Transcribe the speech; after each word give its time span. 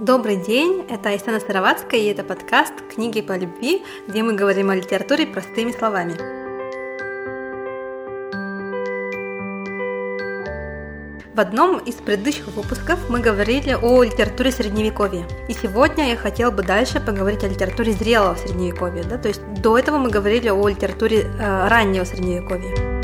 Добрый 0.00 0.36
день, 0.36 0.86
это 0.88 1.10
Айсана 1.10 1.40
Сыроватская, 1.40 2.00
и 2.00 2.06
это 2.06 2.24
подкаст 2.24 2.72
«Книги 2.94 3.20
по 3.20 3.36
любви», 3.36 3.82
где 4.08 4.22
мы 4.22 4.32
говорим 4.32 4.70
о 4.70 4.74
литературе 4.74 5.26
простыми 5.26 5.72
словами. 5.72 6.14
В 11.34 11.38
одном 11.38 11.76
из 11.80 11.96
предыдущих 11.96 12.46
выпусков 12.46 13.10
мы 13.10 13.20
говорили 13.20 13.74
о 13.74 14.02
литературе 14.02 14.50
средневековья. 14.50 15.26
И 15.50 15.52
сегодня 15.52 16.08
я 16.08 16.16
хотела 16.16 16.50
бы 16.50 16.62
дальше 16.62 16.98
поговорить 16.98 17.44
о 17.44 17.48
литературе 17.48 17.92
зрелого 17.92 18.36
средневековья. 18.36 19.04
Да? 19.04 19.18
То 19.18 19.28
есть 19.28 19.42
до 19.60 19.76
этого 19.76 19.98
мы 19.98 20.08
говорили 20.08 20.48
о 20.48 20.66
литературе 20.66 21.24
э, 21.24 21.68
раннего 21.68 22.04
средневековья. 22.04 23.00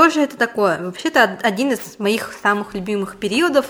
Что 0.00 0.08
же 0.08 0.22
это 0.22 0.36
такое? 0.36 0.80
Вообще-то 0.80 1.38
один 1.42 1.72
из 1.72 1.98
моих 1.98 2.32
самых 2.42 2.74
любимых 2.74 3.16
периодов, 3.16 3.66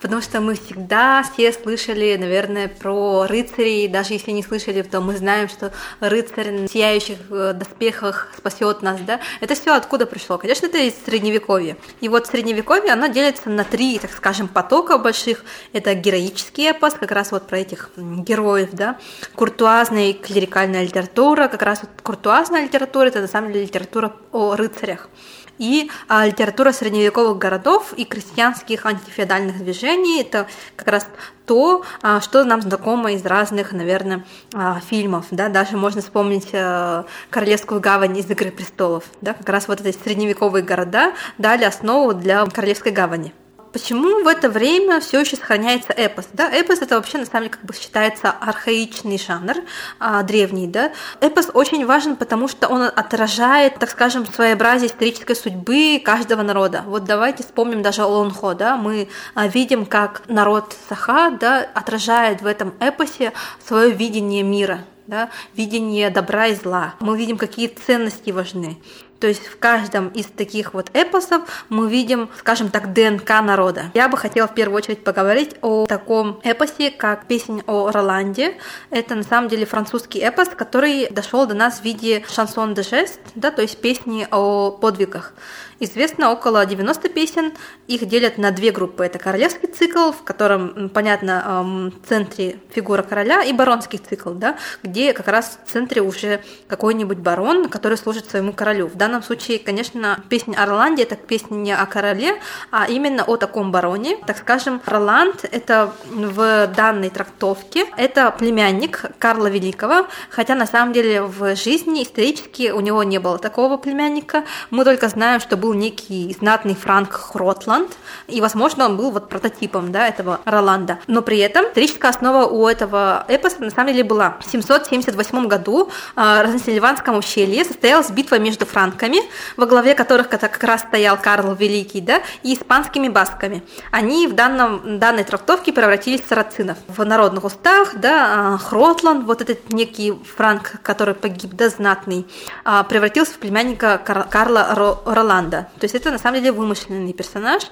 потому 0.00 0.22
что 0.22 0.40
мы 0.40 0.54
всегда 0.54 1.22
все 1.22 1.52
слышали, 1.52 2.16
наверное, 2.16 2.68
про 2.68 3.26
рыцарей, 3.26 3.88
даже 3.88 4.14
если 4.14 4.30
не 4.30 4.42
слышали, 4.42 4.82
то 4.82 5.00
мы 5.00 5.16
знаем, 5.16 5.48
что 5.48 5.72
рыцарь 6.00 6.66
в 6.66 6.68
сияющих 6.68 7.18
э, 7.30 7.52
доспехах 7.54 8.28
спасет 8.36 8.82
нас, 8.82 9.00
да? 9.00 9.20
Это 9.40 9.54
все 9.54 9.74
откуда 9.74 10.06
пришло? 10.06 10.38
Конечно, 10.38 10.66
это 10.66 10.78
из 10.78 10.94
средневековья. 11.04 11.76
И 12.00 12.08
вот 12.08 12.26
средневековье, 12.26 12.92
оно 12.92 13.06
делится 13.06 13.50
на 13.50 13.64
три, 13.64 13.98
так 13.98 14.12
скажем, 14.12 14.48
потока 14.48 14.98
больших. 14.98 15.44
Это 15.72 15.94
героический 15.94 16.70
эпос, 16.70 16.94
как 16.94 17.10
раз 17.10 17.32
вот 17.32 17.46
про 17.46 17.58
этих 17.58 17.90
героев, 17.96 18.70
да? 18.72 18.98
Куртуазная 19.34 20.10
и 20.10 20.12
клерикальная 20.12 20.84
литература, 20.84 21.48
как 21.48 21.62
раз 21.62 21.82
вот 21.82 21.90
куртуазная 22.02 22.64
литература, 22.64 23.06
это 23.06 23.20
на 23.20 23.28
самом 23.28 23.52
деле 23.52 23.64
литература 23.64 24.14
о 24.32 24.56
рыцарях 24.56 25.08
и 25.58 25.90
а, 26.08 26.26
литература 26.26 26.72
средневековых 26.72 27.38
городов 27.38 27.92
и 27.96 28.04
крестьянских 28.04 28.86
антифеодальных 28.86 29.58
движений. 29.58 30.20
Это 30.20 30.46
как 30.76 30.88
раз 30.88 31.06
то, 31.46 31.84
а, 32.02 32.20
что 32.20 32.44
нам 32.44 32.62
знакомо 32.62 33.12
из 33.12 33.24
разных, 33.24 33.72
наверное, 33.72 34.24
а, 34.54 34.80
фильмов. 34.80 35.26
Да? 35.30 35.48
Даже 35.48 35.76
можно 35.76 36.00
вспомнить 36.00 36.50
а, 36.52 37.06
Королевскую 37.30 37.80
гавань 37.80 38.16
из 38.16 38.30
«Игры 38.30 38.50
престолов». 38.50 39.04
Да? 39.20 39.34
Как 39.34 39.48
раз 39.48 39.68
вот 39.68 39.80
эти 39.80 39.96
средневековые 39.96 40.62
города 40.62 41.12
дали 41.38 41.64
основу 41.64 42.14
для 42.14 42.44
Королевской 42.46 42.92
гавани 42.92 43.32
почему 43.72 44.22
в 44.24 44.26
это 44.26 44.48
время 44.48 45.00
все 45.00 45.20
еще 45.20 45.36
сохраняется 45.36 45.92
эпос? 45.92 46.28
Да? 46.32 46.50
Эпос 46.50 46.80
это 46.80 46.96
вообще 46.96 47.18
на 47.18 47.26
самом 47.26 47.44
деле 47.44 47.50
как 47.50 47.64
бы 47.64 47.74
считается 47.74 48.30
архаичный 48.30 49.18
жанр, 49.18 49.56
а, 49.98 50.22
древний. 50.22 50.66
Да? 50.66 50.92
Эпос 51.20 51.50
очень 51.54 51.86
важен, 51.86 52.16
потому 52.16 52.48
что 52.48 52.68
он 52.68 52.82
отражает, 52.82 53.78
так 53.78 53.90
скажем, 53.90 54.26
своеобразие 54.26 54.88
исторической 54.88 55.34
судьбы 55.34 56.00
каждого 56.04 56.42
народа. 56.42 56.82
Вот 56.86 57.04
давайте 57.04 57.42
вспомним 57.42 57.82
даже 57.82 58.02
Олонхо. 58.02 58.54
Да? 58.54 58.76
Мы 58.76 59.08
а, 59.34 59.48
видим, 59.48 59.86
как 59.86 60.22
народ 60.28 60.74
Саха 60.88 61.30
да, 61.30 61.66
отражает 61.74 62.42
в 62.42 62.46
этом 62.46 62.74
эпосе 62.80 63.32
свое 63.64 63.90
видение 63.90 64.42
мира 64.42 64.84
да, 65.08 65.30
видение 65.54 66.10
добра 66.10 66.48
и 66.48 66.54
зла. 66.54 66.94
Мы 67.00 67.16
видим, 67.16 67.38
какие 67.38 67.66
ценности 67.66 68.30
важны. 68.30 68.78
То 69.20 69.26
есть 69.26 69.46
в 69.46 69.58
каждом 69.58 70.08
из 70.08 70.26
таких 70.26 70.74
вот 70.74 70.90
эпосов 70.94 71.42
мы 71.68 71.90
видим, 71.90 72.28
скажем 72.38 72.70
так, 72.70 72.92
ДНК 72.92 73.28
народа. 73.42 73.90
Я 73.94 74.08
бы 74.08 74.16
хотела 74.16 74.46
в 74.46 74.54
первую 74.54 74.76
очередь 74.76 75.02
поговорить 75.02 75.56
о 75.60 75.86
таком 75.86 76.40
эпосе, 76.44 76.90
как 76.90 77.26
песня 77.26 77.62
о 77.66 77.90
Роланде. 77.90 78.56
Это 78.90 79.14
на 79.14 79.24
самом 79.24 79.48
деле 79.48 79.66
французский 79.66 80.20
эпос, 80.20 80.48
который 80.48 81.08
дошел 81.10 81.46
до 81.46 81.54
нас 81.54 81.80
в 81.80 81.84
виде 81.84 82.24
шансон 82.30 82.74
де 82.74 82.82
жест, 82.82 83.20
да, 83.34 83.50
то 83.50 83.62
есть 83.62 83.80
песни 83.80 84.26
о 84.30 84.70
подвигах. 84.70 85.34
Известно 85.80 86.32
около 86.32 86.66
90 86.66 87.08
песен, 87.08 87.52
их 87.86 88.06
делят 88.06 88.36
на 88.36 88.50
две 88.50 88.72
группы. 88.72 89.04
Это 89.04 89.18
королевский 89.18 89.68
цикл, 89.68 90.10
в 90.10 90.22
котором, 90.24 90.88
понятно, 90.88 91.92
в 92.02 92.08
центре 92.08 92.58
фигура 92.70 93.02
короля, 93.02 93.44
и 93.44 93.52
баронский 93.52 93.98
цикл, 93.98 94.30
да, 94.30 94.56
где 94.82 95.12
как 95.12 95.28
раз 95.28 95.58
в 95.64 95.70
центре 95.70 96.02
уже 96.02 96.40
какой-нибудь 96.66 97.18
барон, 97.18 97.68
который 97.68 97.96
служит 97.96 98.28
своему 98.28 98.52
королю. 98.52 98.88
В 98.88 98.96
данном 98.96 99.22
случае, 99.22 99.60
конечно, 99.60 100.20
песня 100.28 100.60
о 100.60 100.66
Роланде– 100.66 101.02
это 101.04 101.14
песня 101.14 101.54
не 101.54 101.72
о 101.74 101.86
короле, 101.86 102.40
а 102.72 102.86
именно 102.88 103.22
о 103.22 103.36
таком 103.36 103.70
бароне. 103.70 104.16
Так 104.26 104.38
скажем, 104.38 104.82
Роланд– 104.84 105.44
это 105.52 105.92
в 106.10 106.66
данной 106.74 107.10
трактовке, 107.10 107.86
это 107.96 108.34
племянник 108.36 109.04
Карла 109.18 109.46
Великого, 109.46 110.06
хотя 110.30 110.56
на 110.56 110.66
самом 110.66 110.92
деле 110.92 111.22
в 111.22 111.54
жизни 111.54 112.02
исторически 112.02 112.70
у 112.70 112.80
него 112.80 113.04
не 113.04 113.18
было 113.18 113.38
такого 113.38 113.76
племянника. 113.76 114.44
Мы 114.70 114.84
только 114.84 115.08
знаем, 115.08 115.38
что 115.40 115.56
был 115.56 115.67
был 115.68 115.74
некий 115.74 116.34
знатный 116.40 116.74
Франк 116.74 117.12
Хротланд, 117.12 117.90
и, 118.26 118.40
возможно, 118.40 118.86
он 118.86 118.96
был 118.96 119.10
вот 119.10 119.28
прототипом 119.28 119.92
да, 119.92 120.08
этого 120.08 120.40
Роланда. 120.46 120.98
Но 121.06 121.20
при 121.20 121.38
этом 121.38 121.66
историческая 121.66 122.08
основа 122.08 122.46
у 122.46 122.66
этого 122.66 123.26
эпоса 123.28 123.60
на 123.60 123.70
самом 123.70 123.92
деле 123.92 124.02
была. 124.02 124.38
В 124.40 124.50
778 124.50 125.46
году 125.46 125.90
а, 126.16 126.42
в 126.44 126.48
Трансильванском 126.48 127.18
ущелье 127.18 127.66
состоялась 127.66 128.10
битва 128.10 128.38
между 128.38 128.64
франками, 128.64 129.18
во 129.58 129.66
главе 129.66 129.94
которых 129.94 130.30
как 130.30 130.64
раз 130.64 130.80
стоял 130.80 131.18
Карл 131.18 131.54
Великий, 131.54 132.00
да, 132.00 132.22
и 132.42 132.54
испанскими 132.54 133.08
басками. 133.08 133.62
Они 133.90 134.26
в 134.26 134.34
данном, 134.34 134.98
данной 134.98 135.24
трактовке 135.24 135.72
превратились 135.72 136.22
в 136.22 136.28
сарацинов. 136.28 136.78
В 136.88 137.04
народных 137.04 137.44
устах, 137.44 137.96
да, 137.96 138.54
а, 138.54 138.58
Хротланд, 138.58 139.26
вот 139.26 139.42
этот 139.42 139.70
некий 139.70 140.14
франк, 140.36 140.80
который 140.82 141.14
погиб, 141.14 141.50
да, 141.52 141.68
знатный, 141.68 142.26
а, 142.64 142.84
превратился 142.84 143.34
в 143.34 143.38
племянника 143.38 144.00
Карла 144.30 144.96
Роланда. 145.04 145.57
То 145.78 145.84
есть 145.84 145.94
это 145.94 146.10
на 146.10 146.18
самом 146.18 146.40
деле 146.40 146.52
вымышленный 146.52 147.12
персонаж. 147.12 147.64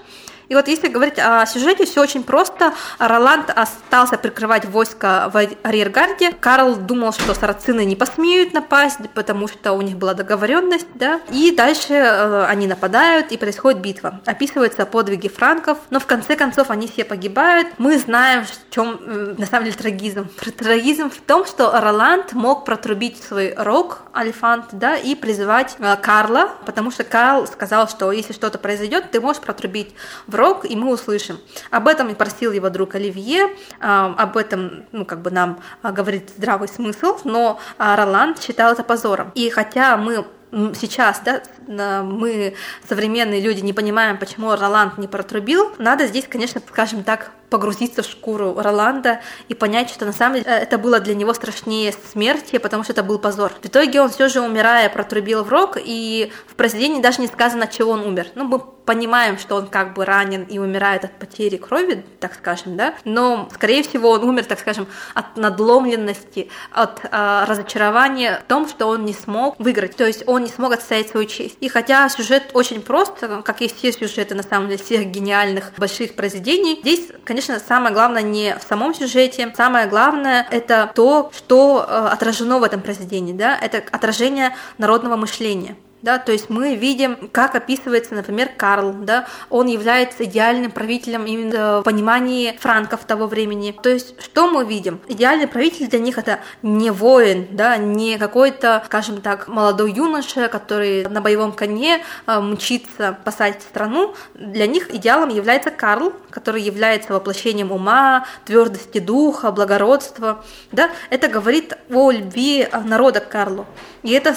И 0.49 0.55
вот 0.55 0.69
если 0.69 0.89
говорить 0.89 1.19
о 1.19 1.45
сюжете, 1.47 1.87
все 1.87 2.03
очень 2.03 2.23
просто. 2.23 2.73
Роланд 2.99 3.51
остался 3.51 4.17
прикрывать 4.17 4.65
войско 4.65 5.31
в 5.33 5.37
арьергарде. 5.63 6.33
Карл 6.33 6.77
думал, 6.77 7.13
что 7.13 7.35
сарацины 7.35 7.85
не 7.85 7.97
посмеют 7.97 8.53
напасть, 8.53 8.99
потому 9.15 9.49
что 9.49 9.73
у 9.73 9.83
них 9.83 9.97
была 9.97 10.15
договоренность, 10.15 10.87
да. 10.95 11.21
И 11.31 11.55
дальше 11.55 11.95
э, 11.95 12.45
они 12.45 12.67
нападают, 12.67 13.33
и 13.33 13.37
происходит 13.37 13.81
битва. 13.81 14.21
Описываются 14.25 14.87
подвиги 14.87 15.29
франков, 15.29 15.79
но 15.91 15.99
в 15.99 16.07
конце 16.07 16.37
концов 16.37 16.71
они 16.71 16.87
все 16.87 17.05
погибают. 17.05 17.69
Мы 17.79 17.99
знаем, 17.99 18.45
в 18.45 18.75
чем 18.75 19.01
э, 19.01 19.35
на 19.37 19.47
самом 19.47 19.65
деле 19.65 19.77
трагизм. 19.77 20.29
Трагизм 20.59 21.11
в 21.11 21.21
том, 21.21 21.45
что 21.45 21.73
Роланд 21.81 22.35
мог 22.35 22.65
протрубить 22.65 23.23
свой 23.23 23.55
рог, 23.57 24.03
алифант, 24.13 24.67
да, 24.73 24.97
и 24.97 25.17
призывать 25.17 25.77
э, 25.79 25.97
Карла, 25.97 26.53
потому 26.65 26.93
что 26.93 27.03
Карл 27.03 27.47
сказал, 27.49 27.89
что 27.89 28.13
если 28.13 28.33
что-то 28.33 28.59
произойдет, 28.59 29.11
ты 29.11 29.21
можешь 29.21 29.43
протрубить 29.43 29.95
в 30.27 30.36
рок, 30.37 30.65
и 30.65 30.77
мы 30.77 30.93
услышим. 30.93 31.39
Об 31.71 31.89
этом 31.89 32.15
просил 32.15 32.53
его 32.53 32.71
друг 32.71 32.95
Оливье, 32.95 33.49
а, 33.81 34.15
об 34.17 34.37
этом, 34.37 34.85
ну, 34.93 35.05
как 35.05 35.23
бы 35.23 35.31
нам 35.31 35.61
а, 35.83 35.93
говорит 35.93 36.31
здравый 36.37 36.69
смысл, 36.69 37.19
но 37.25 37.59
а, 37.79 37.97
Роланд 37.97 38.43
считал 38.43 38.73
это 38.73 38.83
позором. 38.83 39.33
И 39.35 39.51
хотя 39.51 39.97
мы 39.97 40.27
сейчас, 40.53 41.23
да, 41.67 42.03
мы, 42.03 42.55
современные 42.89 43.41
люди, 43.41 43.61
не 43.61 43.73
понимаем, 43.73 44.19
почему 44.19 44.55
Роланд 44.55 44.99
не 44.99 45.09
протрубил, 45.09 45.73
надо 45.79 46.07
здесь, 46.07 46.27
конечно, 46.29 46.61
скажем 46.67 47.03
так, 47.03 47.33
погрузиться 47.51 48.03
в 48.03 48.07
шкуру 48.07 48.55
Роланда 48.57 49.21
и 49.49 49.55
понять, 49.55 49.91
что 49.91 50.05
на 50.05 50.13
самом 50.13 50.37
деле 50.37 50.47
э, 50.49 50.59
это 50.59 50.79
было 50.79 51.01
для 51.01 51.15
него 51.15 51.33
страшнее 51.35 51.95
смерти, 52.13 52.59
потому 52.59 52.83
что 52.83 52.93
это 52.93 53.03
был 53.03 53.19
позор. 53.19 53.53
В 53.63 53.67
итоге 53.67 54.01
он 54.01 54.11
все 54.11 54.29
же, 54.29 54.41
умирая, 54.41 54.89
протрубил 54.89 55.45
в 55.45 55.49
рог, 55.49 55.77
и 55.83 56.33
в 56.47 56.55
произведении 56.55 57.01
даже 57.01 57.21
не 57.21 57.29
сказано, 57.29 57.67
чего 57.67 57.93
он 57.93 58.01
умер. 58.01 58.29
Ну, 58.35 58.45
мы 58.45 58.59
понимаем, 58.59 59.37
что 59.39 59.57
он 59.57 59.67
как 59.67 59.95
бы 59.95 60.05
ранен 60.05 60.45
и 60.45 60.59
умирает 60.59 61.05
от 61.05 61.13
потери 61.19 61.57
крови, 61.57 62.05
так 62.21 62.35
скажем, 62.35 62.77
да, 62.77 62.95
но, 63.05 63.49
скорее 63.53 63.83
всего, 63.83 64.11
он 64.11 64.23
умер, 64.23 64.45
так 64.45 64.61
скажем, 64.61 64.87
от 65.15 65.37
надломленности, 65.37 66.49
от 66.71 67.01
э, 67.05 67.45
разочарования 67.47 68.41
в 68.45 68.49
том, 68.49 68.69
что 68.69 68.87
он 68.87 69.05
не 69.05 69.13
смог 69.13 69.59
выиграть, 69.59 69.97
то 69.97 70.07
есть 70.07 70.23
он 70.27 70.36
не 70.39 70.49
смог 70.49 70.73
отстоять 70.73 71.11
свою 71.11 71.27
честь. 71.27 71.57
И 71.61 71.69
хотя 71.69 72.09
сюжет 72.09 72.51
очень 72.55 72.83
прост, 72.83 73.13
как 73.45 73.63
и 73.63 73.69
все 73.69 73.93
сюжеты, 73.93 74.35
на 74.35 74.43
самом 74.43 74.69
деле, 74.69 74.83
всех 74.83 75.07
гениальных 75.07 75.73
больших 75.77 76.15
произведений, 76.15 76.79
здесь, 76.83 77.09
конечно, 77.25 77.59
самое 77.59 77.95
главное 77.95 78.23
не 78.23 78.57
в 78.57 78.69
самом 78.69 78.95
сюжете, 78.95 79.53
самое 79.57 79.87
главное 79.87 80.47
это 80.51 80.91
то, 80.95 81.31
что 81.37 81.85
э, 81.89 82.09
отражено 82.13 82.59
в 82.59 82.63
этом 82.63 82.81
произведении, 82.81 83.33
да, 83.33 83.57
это 83.57 83.83
отражение 83.93 84.55
народного 84.79 85.17
мышления 85.17 85.77
да, 86.03 86.19
то 86.19 86.33
есть 86.33 86.51
мы 86.51 86.77
видим, 86.77 87.29
как 87.33 87.55
описывается, 87.55 88.15
например, 88.15 88.51
Карл, 88.57 88.93
да, 88.93 89.27
он 89.51 89.67
является 89.67 90.25
идеальным 90.25 90.71
правителем 90.71 91.25
именно 91.25 91.81
в 91.81 91.83
понимании 91.85 92.57
франков 92.61 93.05
того 93.05 93.27
времени. 93.27 93.75
То 93.83 93.89
есть 93.89 94.21
что 94.23 94.49
мы 94.49 94.65
видим? 94.65 95.01
Идеальный 95.09 95.47
правитель 95.47 95.89
для 95.89 95.99
них 95.99 96.19
это 96.19 96.41
не 96.63 96.91
воин, 96.91 97.49
да, 97.51 97.77
не 97.77 98.19
какой-то, 98.19 98.83
скажем 98.87 99.21
так, 99.21 99.49
молодой 99.49 99.93
юноша, 99.93 100.49
который 100.49 101.09
на 101.09 101.21
боевом 101.21 101.53
коне 101.53 102.03
э, 102.27 102.41
мчится 102.41 103.19
спасать 103.23 103.63
страну. 103.63 104.15
Для 104.35 104.67
них 104.67 104.95
идеалом 104.95 105.31
является 105.31 105.71
Карл, 105.71 106.13
который 106.31 106.63
является 106.63 107.15
воплощением 107.15 107.73
ума, 107.73 108.27
твердости 108.45 108.99
духа, 108.99 109.51
благородства, 109.51 110.45
да, 110.71 110.91
это 111.11 111.29
говорит 111.29 111.77
о 111.91 112.11
любви 112.11 112.69
народа 112.85 113.21
к 113.21 113.29
Карлу. 113.29 113.67
И 114.03 114.13
это 114.13 114.37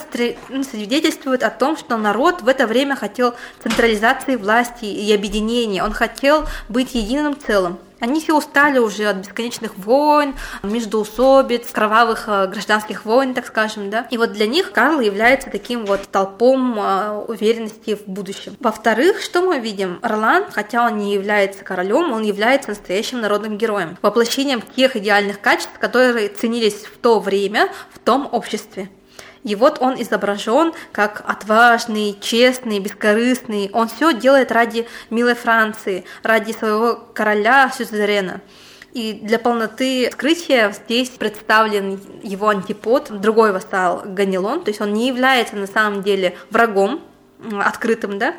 ну, 0.49 0.63
свидетельствует 0.63 1.43
о 1.43 1.51
том, 1.59 1.77
что 1.77 1.97
народ 1.97 2.41
в 2.41 2.47
это 2.47 2.65
время 2.65 2.95
хотел 2.95 3.35
централизации 3.61 4.35
власти 4.35 4.85
и 4.85 5.13
объединения. 5.13 5.83
Он 5.83 5.91
хотел 5.91 6.45
быть 6.69 6.95
единым 6.95 7.37
целым. 7.37 7.77
Они 7.99 8.21
все 8.21 8.37
устали 8.37 8.79
уже 8.79 9.07
от 9.07 9.17
бесконечных 9.17 9.77
войн, 9.77 10.33
междоусобиц, 10.63 11.69
кровавых 11.71 12.29
э, 12.29 12.47
гражданских 12.47 13.03
войн, 13.03 13.33
так 13.33 13.45
скажем, 13.45 13.89
да. 13.89 14.07
И 14.09 14.17
вот 14.17 14.31
для 14.31 14.47
них 14.47 14.71
Карл 14.71 15.01
является 15.01 15.49
таким 15.49 15.85
вот 15.85 16.07
толпом 16.09 16.79
э, 16.79 17.25
уверенности 17.27 17.95
в 17.95 18.07
будущем. 18.07 18.55
Во-вторых, 18.61 19.21
что 19.21 19.41
мы 19.41 19.59
видим? 19.59 19.99
Ролан, 20.01 20.45
хотя 20.49 20.85
он 20.85 20.97
не 20.97 21.13
является 21.13 21.65
королем, 21.65 22.13
он 22.13 22.23
является 22.23 22.69
настоящим 22.69 23.19
народным 23.19 23.57
героем, 23.57 23.97
воплощением 24.01 24.61
тех 24.61 24.95
идеальных 24.95 25.41
качеств, 25.41 25.77
которые 25.77 26.29
ценились 26.29 26.85
в 26.85 26.97
то 26.99 27.19
время 27.19 27.67
в 27.93 27.99
том 27.99 28.29
обществе. 28.31 28.89
И 29.43 29.55
вот 29.55 29.81
он 29.81 30.01
изображен 30.01 30.73
как 30.91 31.23
отважный, 31.25 32.17
честный, 32.19 32.79
бескорыстный. 32.79 33.69
Он 33.73 33.87
все 33.87 34.13
делает 34.13 34.51
ради 34.51 34.87
милой 35.09 35.35
Франции, 35.35 36.05
ради 36.23 36.51
своего 36.51 36.95
короля 37.13 37.71
Сюзерена. 37.75 38.41
И 38.93 39.13
для 39.13 39.37
полноты 39.37 40.09
скрытия 40.11 40.71
здесь 40.71 41.09
представлен 41.09 41.99
его 42.23 42.49
антипод, 42.49 43.21
другой 43.21 43.51
вассал 43.51 44.01
Ганилон, 44.03 44.63
то 44.63 44.69
есть 44.69 44.81
он 44.81 44.93
не 44.93 45.07
является 45.07 45.55
на 45.55 45.67
самом 45.67 46.01
деле 46.01 46.35
врагом 46.49 47.01
открытым, 47.63 48.17
да, 48.17 48.33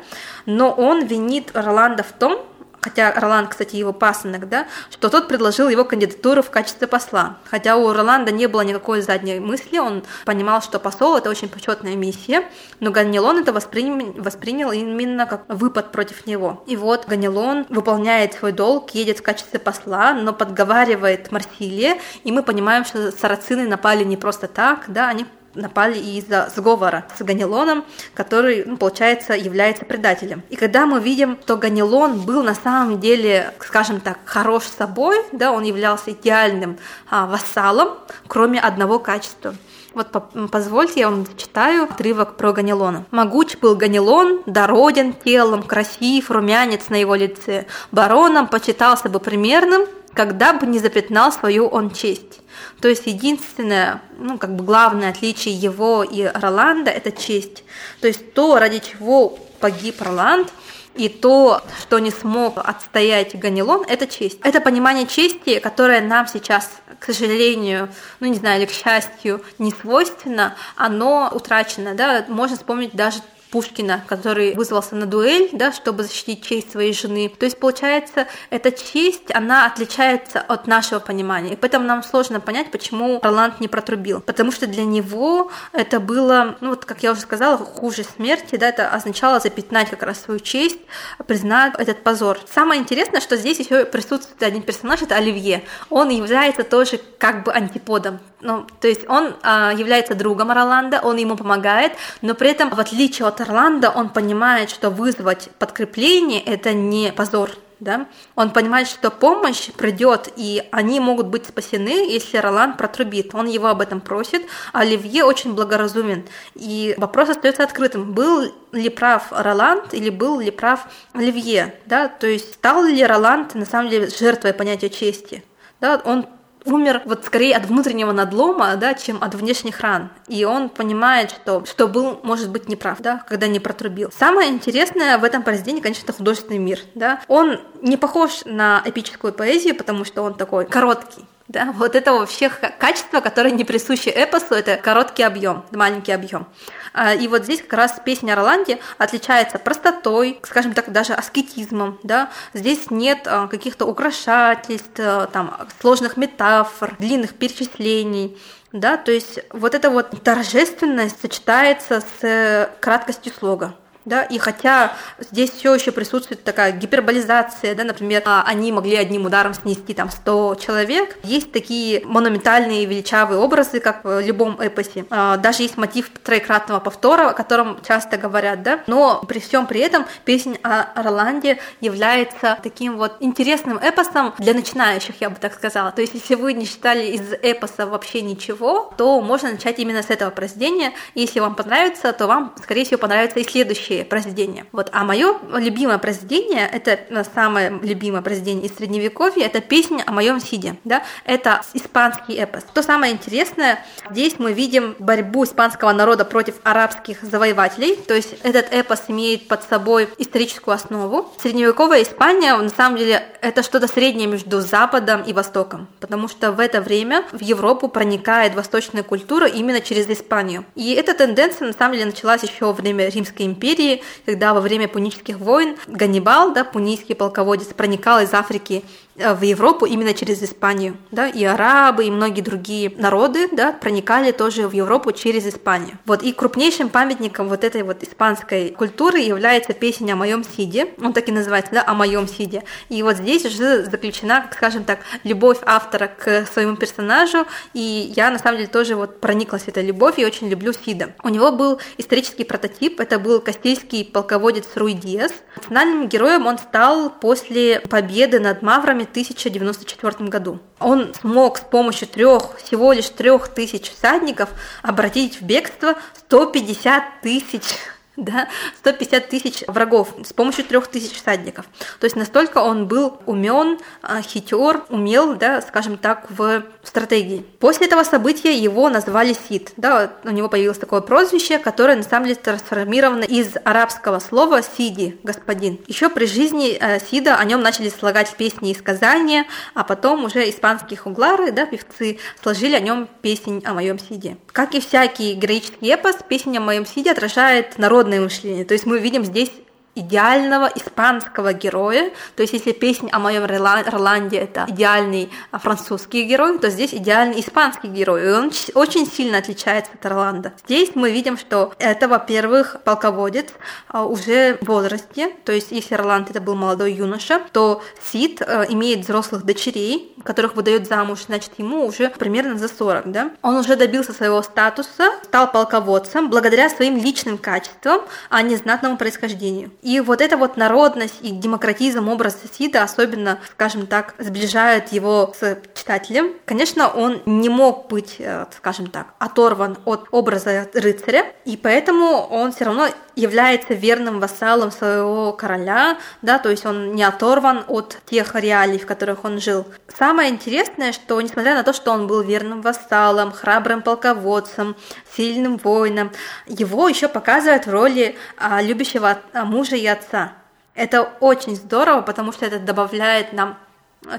но 0.45 0.71
он 0.71 1.05
винит 1.05 1.51
Роланда 1.53 2.03
в 2.03 2.11
том, 2.11 2.45
хотя 2.81 3.13
Роланд, 3.13 3.49
кстати, 3.49 3.75
его 3.75 3.93
пасынок, 3.93 4.49
да, 4.49 4.67
что 4.89 5.09
тот 5.09 5.27
предложил 5.27 5.69
его 5.69 5.85
кандидатуру 5.85 6.41
в 6.41 6.49
качестве 6.49 6.87
посла. 6.87 7.37
Хотя 7.49 7.77
у 7.77 7.93
Роланда 7.93 8.31
не 8.31 8.47
было 8.47 8.61
никакой 8.61 9.01
задней 9.01 9.39
мысли, 9.39 9.77
он 9.77 10.03
понимал, 10.25 10.61
что 10.61 10.79
посол– 10.79 11.17
это 11.17 11.29
очень 11.29 11.47
почетная 11.47 11.95
миссия, 11.95 12.43
но 12.79 12.91
Ганилон 12.91 13.39
это 13.39 13.53
воспринял, 13.53 14.13
воспринял 14.17 14.71
именно 14.71 15.25
как 15.25 15.43
выпад 15.47 15.91
против 15.91 16.25
него. 16.25 16.63
И 16.67 16.75
вот 16.75 17.07
Ганилон 17.07 17.65
выполняет 17.69 18.33
свой 18.33 18.51
долг, 18.51 18.91
едет 18.91 19.19
в 19.19 19.23
качестве 19.23 19.59
посла, 19.59 20.13
но 20.13 20.33
подговаривает 20.33 21.31
Марсилия, 21.31 21.97
и 22.23 22.31
мы 22.31 22.43
понимаем, 22.43 22.85
что 22.85 23.11
сарацины 23.11 23.67
напали 23.67 24.03
не 24.03 24.17
просто 24.17 24.47
так, 24.47 24.85
да, 24.87 25.09
они 25.09 25.25
напали 25.53 25.97
из-за 25.97 26.51
сговора 26.55 27.05
с 27.17 27.23
Ганилоном, 27.23 27.83
который, 28.13 28.63
ну, 28.65 28.77
получается, 28.77 29.33
является 29.33 29.85
предателем. 29.85 30.43
И 30.49 30.55
когда 30.55 30.85
мы 30.85 30.99
видим, 30.99 31.37
что 31.43 31.57
Ганилон 31.57 32.21
был 32.21 32.43
на 32.43 32.55
самом 32.55 32.99
деле, 32.99 33.53
скажем 33.59 33.99
так, 33.99 34.19
хорош 34.25 34.63
собой, 34.63 35.17
да, 35.31 35.51
он 35.51 35.63
являлся 35.63 36.11
идеальным 36.11 36.77
а, 37.09 37.25
вассалом, 37.25 37.97
кроме 38.27 38.59
одного 38.59 38.99
качества. 38.99 39.55
Вот 39.93 40.07
позвольте, 40.51 41.01
я 41.01 41.09
вам 41.09 41.25
зачитаю 41.25 41.83
отрывок 41.83 42.37
про 42.37 42.53
Ганилона. 42.53 43.05
«Могуч 43.11 43.57
был 43.57 43.75
Ганилон, 43.75 44.41
дороден 44.45 45.13
телом, 45.13 45.63
красив, 45.63 46.31
румянец 46.31 46.87
на 46.87 46.95
его 46.95 47.15
лице. 47.15 47.65
Бароном 47.91 48.47
почитался 48.47 49.09
бы 49.09 49.19
примерным, 49.19 49.81
когда 50.13 50.53
бы 50.53 50.65
не 50.65 50.79
запятнал 50.79 51.31
свою 51.33 51.67
он 51.67 51.91
честь. 51.91 52.40
То 52.81 52.87
есть 52.87 53.05
единственное, 53.05 54.01
ну, 54.17 54.37
как 54.37 54.55
бы 54.55 54.63
главное 54.63 55.09
отличие 55.09 55.53
его 55.53 56.03
и 56.03 56.23
Роланда– 56.23 56.89
это 56.91 57.11
честь. 57.11 57.63
То 58.01 58.07
есть 58.07 58.33
то, 58.33 58.57
ради 58.57 58.79
чего 58.79 59.37
погиб 59.59 60.01
Роланд, 60.01 60.51
и 60.95 61.07
то, 61.07 61.61
что 61.79 61.99
не 61.99 62.11
смог 62.11 62.57
отстоять 62.57 63.37
Ганилон, 63.39 63.85
это 63.87 64.07
честь. 64.07 64.39
Это 64.43 64.59
понимание 64.59 65.07
чести, 65.07 65.59
которое 65.59 66.01
нам 66.01 66.27
сейчас, 66.27 66.69
к 66.99 67.05
сожалению, 67.05 67.89
ну 68.19 68.27
не 68.27 68.33
знаю, 68.33 68.59
или 68.59 68.65
к 68.65 68.73
счастью, 68.73 69.41
не 69.57 69.71
свойственно, 69.71 70.55
оно 70.75 71.31
утрачено. 71.33 71.95
Да? 71.95 72.25
Можно 72.27 72.57
вспомнить 72.57 72.93
даже 72.93 73.19
Пушкина, 73.51 74.03
который 74.07 74.55
вызвался 74.55 74.95
на 74.95 75.05
дуэль, 75.05 75.49
да, 75.51 75.71
чтобы 75.71 76.03
защитить 76.03 76.43
честь 76.45 76.71
своей 76.71 76.93
жены. 76.93 77.29
То 77.29 77.45
есть, 77.45 77.59
получается, 77.59 78.27
эта 78.49 78.71
честь, 78.71 79.33
она 79.33 79.65
отличается 79.65 80.39
от 80.39 80.67
нашего 80.67 80.99
понимания. 80.99 81.53
И 81.53 81.55
поэтому 81.55 81.85
нам 81.85 82.01
сложно 82.01 82.39
понять, 82.39 82.71
почему 82.71 83.19
Роланд 83.21 83.59
не 83.59 83.67
протрубил. 83.67 84.21
Потому 84.21 84.51
что 84.51 84.67
для 84.67 84.85
него 84.85 85.51
это 85.73 85.99
было, 85.99 86.55
ну 86.61 86.69
вот, 86.69 86.85
как 86.85 87.03
я 87.03 87.11
уже 87.11 87.21
сказала, 87.21 87.57
хуже 87.57 88.03
смерти, 88.03 88.55
да, 88.55 88.69
это 88.69 88.89
означало 88.89 89.39
запятнать 89.39 89.89
как 89.89 90.03
раз 90.03 90.21
свою 90.21 90.39
честь, 90.39 90.79
признать 91.27 91.73
этот 91.77 92.03
позор. 92.03 92.39
Самое 92.51 92.79
интересное, 92.81 93.19
что 93.19 93.35
здесь 93.35 93.59
еще 93.59 93.85
присутствует 93.85 94.41
один 94.43 94.61
персонаж, 94.61 95.01
это 95.01 95.15
Оливье. 95.15 95.63
Он 95.89 96.09
является 96.09 96.63
тоже 96.63 97.01
как 97.17 97.43
бы 97.43 97.51
антиподом. 97.51 98.19
Ну, 98.41 98.65
то 98.79 98.87
есть 98.87 99.07
он 99.07 99.35
а, 99.43 99.71
является 99.71 100.15
другом 100.15 100.51
Роланда, 100.51 100.99
он 101.03 101.17
ему 101.17 101.35
помогает, 101.35 101.93
но 102.21 102.33
при 102.33 102.49
этом, 102.49 102.69
в 102.69 102.79
отличие 102.79 103.27
от 103.27 103.39
Орландо 103.39 103.89
он 103.91 104.09
понимает, 104.09 104.69
что 104.69 104.89
вызвать 104.89 105.49
подкрепление– 105.59 106.41
это 106.45 106.73
не 106.73 107.11
позор, 107.11 107.51
да? 107.81 108.07
Он 108.35 108.51
понимает, 108.51 108.87
что 108.87 109.09
помощь 109.09 109.71
придет, 109.71 110.29
и 110.35 110.63
они 110.71 110.99
могут 110.99 111.27
быть 111.27 111.47
спасены, 111.47 112.11
если 112.11 112.37
Роланд 112.37 112.77
протрубит. 112.77 113.33
Он 113.33 113.47
его 113.47 113.67
об 113.67 113.81
этом 113.81 114.01
просит. 114.01 114.43
А 114.71 114.81
Оливье 114.81 115.23
очень 115.23 115.53
благоразумен. 115.55 116.25
И 116.53 116.93
вопрос 116.97 117.29
остается 117.29 117.63
открытым. 117.63 118.13
Был 118.13 118.53
ли 118.71 118.89
прав 118.89 119.27
Роланд 119.31 119.95
или 119.95 120.11
был 120.11 120.39
ли 120.39 120.51
прав 120.51 120.85
Оливье? 121.13 121.73
Да? 121.87 122.07
То 122.07 122.27
есть 122.27 122.53
стал 122.53 122.85
ли 122.85 123.03
Роланд 123.03 123.55
на 123.55 123.65
самом 123.65 123.89
деле 123.89 124.07
жертвой 124.07 124.53
понятия 124.53 124.89
чести? 124.89 125.43
Да? 125.79 125.99
Он 126.05 126.27
умер 126.65 127.01
вот 127.05 127.25
скорее 127.25 127.55
от 127.55 127.65
внутреннего 127.65 128.11
надлома, 128.11 128.75
да, 128.75 128.93
чем 128.93 129.21
от 129.21 129.35
внешних 129.35 129.79
ран. 129.81 130.09
И 130.27 130.45
он 130.45 130.69
понимает, 130.69 131.31
что, 131.31 131.65
что 131.65 131.87
был, 131.87 132.19
может 132.23 132.49
быть, 132.49 132.67
неправ, 132.67 132.99
да, 132.99 133.23
когда 133.27 133.47
не 133.47 133.59
протрубил. 133.59 134.11
Самое 134.17 134.49
интересное 134.49 135.17
в 135.17 135.23
этом 135.23 135.43
произведении, 135.43 135.81
конечно, 135.81 136.03
это 136.03 136.13
художественный 136.13 136.59
мир, 136.59 136.79
да. 136.95 137.21
Он 137.27 137.59
не 137.81 137.97
похож 137.97 138.41
на 138.45 138.81
эпическую 138.85 139.33
поэзию, 139.33 139.75
потому 139.75 140.05
что 140.05 140.21
он 140.21 140.33
такой 140.35 140.65
короткий, 140.65 141.25
да, 141.47 141.73
вот 141.77 141.95
это 141.95 142.13
вообще 142.13 142.49
качество, 142.49 143.19
которое 143.19 143.51
не 143.51 143.65
присуще 143.65 144.09
эпосу, 144.09 144.53
это 144.53 144.77
короткий 144.77 145.23
объем, 145.23 145.65
маленький 145.71 146.11
объем. 146.11 146.47
А, 146.93 147.13
и 147.13 147.27
вот 147.27 147.43
здесь 147.43 147.61
как 147.61 147.73
раз 147.73 148.01
песня 148.03 148.33
о 148.33 148.35
Роланде 148.35 148.79
отличается 148.97 149.59
простотой, 149.59 150.39
скажем 150.43 150.73
так, 150.73 150.91
даже 150.91 151.13
аскетизмом, 151.13 151.99
да. 152.03 152.29
Здесь 152.53 152.91
нет 152.91 153.21
а, 153.25 153.47
каких-то 153.47 153.85
украшательств, 153.85 154.99
а, 154.99 155.27
там, 155.27 155.55
сложных 155.79 156.17
метафор, 156.17 156.95
длинных 156.99 157.33
перечислений, 157.33 158.37
да, 158.71 158.97
то 158.97 159.11
есть 159.11 159.39
вот 159.51 159.75
эта 159.75 159.89
вот 159.89 160.23
торжественность 160.23 161.19
сочетается 161.21 162.01
с 162.01 162.23
э, 162.23 162.69
краткостью 162.79 163.33
слога 163.37 163.75
да, 164.05 164.23
и 164.23 164.37
хотя 164.37 164.93
здесь 165.19 165.51
все 165.51 165.75
еще 165.75 165.91
присутствует 165.91 166.43
такая 166.43 166.71
гиперболизация, 166.71 167.75
да, 167.75 167.83
например, 167.83 168.23
а, 168.25 168.43
они 168.45 168.71
могли 168.71 168.95
одним 168.95 169.25
ударом 169.25 169.53
снести 169.53 169.93
там 169.93 170.09
100 170.09 170.55
человек, 170.55 171.17
есть 171.23 171.51
такие 171.51 172.03
монументальные 172.05 172.85
величавые 172.85 173.39
образы, 173.39 173.79
как 173.79 174.03
в 174.03 174.19
любом 174.21 174.59
эпосе, 174.59 175.05
а, 175.09 175.37
даже 175.37 175.63
есть 175.63 175.77
мотив 175.77 176.09
троекратного 176.23 176.79
повтора, 176.79 177.29
о 177.29 177.33
котором 177.33 177.79
часто 177.87 178.17
говорят, 178.17 178.63
да, 178.63 178.81
но 178.87 179.23
при 179.27 179.39
всем 179.39 179.67
при 179.67 179.81
этом 179.81 180.05
песня 180.25 180.57
о 180.63 181.03
Роланде 181.03 181.59
является 181.79 182.57
таким 182.63 182.97
вот 182.97 183.17
интересным 183.19 183.77
эпосом 183.77 184.33
для 184.39 184.53
начинающих, 184.53 185.21
я 185.21 185.29
бы 185.29 185.35
так 185.35 185.53
сказала, 185.53 185.91
то 185.91 186.01
есть 186.01 186.13
если 186.15 186.35
вы 186.35 186.53
не 186.53 186.65
читали 186.65 187.05
из 187.07 187.33
эпоса 187.41 187.85
вообще 187.85 188.21
ничего, 188.21 188.93
то 188.97 189.21
можно 189.21 189.51
начать 189.51 189.77
именно 189.79 190.01
с 190.01 190.09
этого 190.09 190.31
произведения, 190.31 190.93
если 191.13 191.39
вам 191.39 191.55
понравится, 191.55 192.13
то 192.13 192.25
вам, 192.27 192.53
скорее 192.61 192.85
всего, 192.85 192.97
понравится 192.97 193.39
и 193.39 193.43
следующее 193.43 193.90
следующие 193.91 194.05
произведения. 194.05 194.65
Вот, 194.71 194.89
а 194.91 195.03
мое 195.03 195.37
любимое 195.53 195.97
произведение, 195.97 196.67
это 196.71 196.91
э, 196.91 197.23
самое 197.35 197.79
любимое 197.83 198.21
произведение 198.21 198.65
из 198.65 198.75
Средневековья, 198.75 199.45
это 199.45 199.61
песня 199.61 200.03
о 200.05 200.11
моем 200.11 200.39
Сиде. 200.39 200.75
Да? 200.83 201.03
Это 201.25 201.61
испанский 201.73 202.35
эпос. 202.35 202.63
То 202.73 202.83
самое 202.83 203.13
интересное, 203.13 203.83
здесь 204.09 204.35
мы 204.39 204.53
видим 204.53 204.95
борьбу 204.99 205.43
испанского 205.43 205.91
народа 205.91 206.25
против 206.25 206.55
арабских 206.63 207.21
завоевателей, 207.21 207.95
то 207.95 208.13
есть 208.13 208.35
этот 208.43 208.71
эпос 208.71 209.03
имеет 209.07 209.47
под 209.47 209.63
собой 209.63 210.07
историческую 210.17 210.75
основу. 210.75 211.29
Средневековая 211.41 212.03
Испания, 212.03 212.55
на 212.55 212.69
самом 212.69 212.97
деле, 212.97 213.23
это 213.41 213.63
что-то 213.63 213.87
среднее 213.87 214.27
между 214.27 214.61
Западом 214.61 215.23
и 215.23 215.33
Востоком, 215.33 215.87
потому 215.99 216.27
что 216.27 216.51
в 216.51 216.59
это 216.59 216.81
время 216.81 217.23
в 217.31 217.41
Европу 217.41 217.87
проникает 217.87 218.55
восточная 218.55 219.03
культура 219.03 219.47
именно 219.47 219.81
через 219.81 220.07
Испанию. 220.07 220.65
И 220.75 220.93
эта 220.93 221.13
тенденция, 221.13 221.67
на 221.67 221.73
самом 221.73 221.93
деле, 221.93 222.05
началась 222.05 222.43
еще 222.43 222.65
во 222.65 222.73
время 222.73 223.09
Римской 223.09 223.45
империи, 223.45 223.80
Сирии, 223.81 224.03
когда 224.25 224.53
во 224.53 224.61
время 224.61 224.87
пунических 224.87 225.39
войн 225.39 225.75
Ганнибал, 225.87 226.53
да, 226.53 226.63
пунийский 226.63 227.15
полководец, 227.15 227.67
проникал 227.67 228.21
из 228.21 228.33
Африки 228.33 228.83
в 229.15 229.41
Европу 229.41 229.85
именно 229.85 230.13
через 230.13 230.41
Испанию, 230.41 230.97
да, 231.11 231.27
и 231.27 231.43
арабы, 231.43 232.05
и 232.05 232.11
многие 232.11 232.41
другие 232.41 232.93
народы, 232.97 233.49
да, 233.51 233.71
проникали 233.73 234.31
тоже 234.31 234.67
в 234.67 234.71
Европу 234.73 235.11
через 235.11 235.45
Испанию. 235.45 235.97
Вот, 236.05 236.23
и 236.23 236.31
крупнейшим 236.31 236.89
памятником 236.89 237.49
вот 237.49 237.63
этой 237.63 237.83
вот 237.83 238.03
испанской 238.03 238.69
культуры 238.69 239.19
является 239.19 239.73
песня 239.73 240.13
о 240.13 240.15
моем 240.15 240.43
Сиде, 240.43 240.93
он 241.01 241.13
так 241.13 241.27
и 241.27 241.31
называется, 241.31 241.73
да, 241.73 241.83
о 241.85 241.93
моем 241.93 242.27
Сиде. 242.27 242.63
И 242.89 243.03
вот 243.03 243.17
здесь 243.17 243.45
уже 243.45 243.83
заключена, 243.83 244.49
скажем 244.53 244.83
так, 244.83 244.99
любовь 245.23 245.59
автора 245.65 246.07
к 246.07 246.45
своему 246.45 246.75
персонажу, 246.75 247.45
и 247.73 248.13
я 248.15 248.31
на 248.31 248.39
самом 248.39 248.57
деле 248.57 248.69
тоже 248.69 248.95
вот 248.95 249.19
прониклась 249.19 249.63
этой 249.67 249.85
любовью 249.85 250.23
и 250.23 250.25
очень 250.25 250.49
люблю 250.49 250.73
Сида. 250.73 251.13
У 251.23 251.29
него 251.29 251.51
был 251.51 251.79
исторический 251.97 252.43
прототип, 252.43 252.99
это 252.99 253.19
был 253.19 253.41
кастильский 253.41 254.05
полководец 254.05 254.65
Руй 254.75 254.93
Диас. 254.93 255.31
Национальным 255.55 256.07
героем 256.07 256.47
он 256.47 256.57
стал 256.57 257.09
после 257.09 257.79
победы 257.81 258.39
над 258.39 258.61
маврами 258.61 259.00
в 259.05 259.09
1094 259.09 260.29
году. 260.29 260.59
Он 260.79 261.13
смог 261.13 261.57
с 261.57 261.61
помощью 261.61 262.07
трех, 262.07 262.57
всего 262.57 262.93
лишь 262.93 263.09
трех 263.09 263.49
тысяч 263.49 263.91
всадников 263.91 264.49
обратить 264.81 265.39
в 265.39 265.43
бегство 265.43 265.95
150 266.27 267.21
тысяч 267.21 267.63
да, 268.17 268.49
150 268.79 269.29
тысяч 269.29 269.63
врагов 269.67 270.13
с 270.23 270.33
помощью 270.33 270.65
трех 270.65 270.87
тысяч 270.87 271.15
всадников. 271.15 271.65
То 271.99 272.05
есть 272.05 272.15
настолько 272.15 272.57
он 272.59 272.87
был 272.87 273.19
умен, 273.25 273.79
а, 274.01 274.21
хитер, 274.21 274.83
умел, 274.89 275.35
да, 275.35 275.61
скажем 275.61 275.97
так, 275.97 276.25
в 276.29 276.63
стратегии. 276.83 277.45
После 277.59 277.87
этого 277.87 278.03
события 278.03 278.55
его 278.57 278.89
назвали 278.89 279.35
Сид. 279.47 279.71
Да, 279.77 280.13
у 280.23 280.29
него 280.29 280.49
появилось 280.49 280.77
такое 280.77 281.01
прозвище, 281.01 281.57
которое 281.57 281.95
на 281.95 282.03
самом 282.03 282.27
деле 282.27 282.35
трансформировано 282.35 283.23
из 283.23 283.53
арабского 283.63 284.19
слова 284.19 284.61
Сиди, 284.61 285.19
господин. 285.23 285.79
Еще 285.87 286.09
при 286.09 286.25
жизни 286.25 286.77
э, 286.79 286.99
Сида 286.99 287.37
о 287.37 287.45
нем 287.45 287.61
начали 287.61 287.89
слагать 287.89 288.35
песни 288.35 288.71
и 288.71 288.75
сказания, 288.75 289.45
а 289.73 289.83
потом 289.83 290.25
уже 290.25 290.49
испанские 290.49 290.97
хуглары, 290.97 291.51
да, 291.51 291.65
певцы, 291.65 292.19
сложили 292.41 292.75
о 292.75 292.79
нем 292.79 293.07
песнь 293.21 293.61
о 293.65 293.73
моем 293.73 293.99
Сиде. 293.99 294.37
Как 294.51 294.75
и 294.75 294.81
всякий 294.81 295.33
героический 295.33 295.87
эпос, 295.87 296.17
песня 296.27 296.57
о 296.57 296.61
моем 296.61 296.85
Сиде 296.85 297.11
отражает 297.11 297.77
народный 297.77 298.00
народное 298.01 298.21
мышление. 298.21 298.65
То 298.65 298.73
есть 298.73 298.85
мы 298.85 298.99
видим 298.99 299.23
здесь 299.23 299.51
идеального 299.95 300.71
испанского 300.73 301.53
героя. 301.53 302.11
То 302.35 302.43
есть, 302.43 302.53
если 302.53 302.71
песня 302.71 303.09
о 303.11 303.19
моем 303.19 303.45
Роланде 303.45 304.37
это 304.37 304.65
идеальный 304.69 305.29
а, 305.51 305.59
французский 305.59 306.23
герой, 306.23 306.59
то 306.59 306.69
здесь 306.69 306.93
идеальный 306.93 307.39
испанский 307.39 307.87
герой. 307.87 308.25
И 308.25 308.31
он 308.31 308.51
очень 308.75 309.05
сильно 309.05 309.37
отличается 309.37 309.91
от 309.93 310.05
Роланда. 310.05 310.53
Здесь 310.65 310.91
мы 310.95 311.11
видим, 311.11 311.37
что 311.37 311.73
это, 311.77 312.07
во-первых, 312.07 312.77
полководец 312.83 313.47
а, 313.87 314.05
уже 314.05 314.57
в 314.61 314.67
возрасте. 314.67 315.33
То 315.45 315.51
есть, 315.51 315.71
если 315.71 315.95
Роланд 315.95 316.29
это 316.29 316.39
был 316.41 316.55
молодой 316.55 316.93
юноша, 316.93 317.41
то 317.51 317.83
Сид 318.01 318.41
а, 318.41 318.65
имеет 318.69 319.01
взрослых 319.01 319.43
дочерей, 319.43 320.15
которых 320.23 320.55
выдает 320.55 320.87
замуж, 320.87 321.25
значит, 321.27 321.51
ему 321.57 321.85
уже 321.85 322.09
примерно 322.09 322.57
за 322.57 322.67
40, 322.67 323.11
да? 323.11 323.31
Он 323.41 323.55
уже 323.55 323.75
добился 323.75 324.13
своего 324.13 324.41
статуса, 324.41 325.09
стал 325.23 325.51
полководцем 325.51 326.29
благодаря 326.29 326.69
своим 326.69 326.97
личным 326.97 327.37
качествам, 327.37 328.01
а 328.29 328.41
не 328.41 328.55
знатному 328.55 328.97
происхождению. 328.97 329.71
И 329.81 329.99
вот 329.99 330.21
эта 330.21 330.37
вот 330.37 330.57
народность 330.57 331.15
и 331.21 331.31
демократизм 331.31 332.07
образа 332.09 332.37
Сида 332.51 332.83
особенно, 332.83 333.39
скажем 333.51 333.87
так, 333.87 334.13
сближают 334.19 334.91
его 334.91 335.33
с 335.37 335.57
читателем. 335.73 336.33
Конечно, 336.45 336.89
он 336.89 337.21
не 337.25 337.49
мог 337.49 337.87
быть, 337.87 338.15
э, 338.19 338.45
скажем 338.55 338.87
так, 338.87 339.07
оторван 339.19 339.77
от 339.85 340.07
образа 340.11 340.69
рыцаря, 340.73 341.25
и 341.45 341.57
поэтому 341.57 342.27
он 342.29 342.51
все 342.51 342.65
равно 342.65 342.87
является 343.21 343.73
верным 343.73 344.19
вассалом 344.19 344.71
своего 344.71 345.33
короля, 345.33 345.97
да, 346.21 346.39
то 346.39 346.49
есть 346.49 346.65
он 346.65 346.95
не 346.95 347.03
оторван 347.03 347.63
от 347.67 347.97
тех 348.05 348.35
реалий, 348.35 348.79
в 348.79 348.85
которых 348.85 349.23
он 349.23 349.39
жил. 349.39 349.65
Самое 349.87 350.29
интересное, 350.29 350.91
что 350.91 351.21
несмотря 351.21 351.55
на 351.55 351.63
то, 351.63 351.73
что 351.73 351.91
он 351.91 352.07
был 352.07 352.21
верным 352.21 352.61
вассалом, 352.61 353.31
храбрым 353.31 353.81
полководцем, 353.81 354.75
сильным 355.15 355.57
воином, 355.57 356.11
его 356.47 356.89
еще 356.89 357.07
показывают 357.07 357.67
в 357.67 357.71
роли 357.71 358.15
а, 358.37 358.61
любящего 358.61 359.19
мужа 359.33 359.75
и 359.75 359.85
отца. 359.85 360.33
Это 360.73 361.03
очень 361.19 361.55
здорово, 361.55 362.01
потому 362.01 362.31
что 362.31 362.45
это 362.45 362.59
добавляет 362.59 363.33
нам 363.33 363.57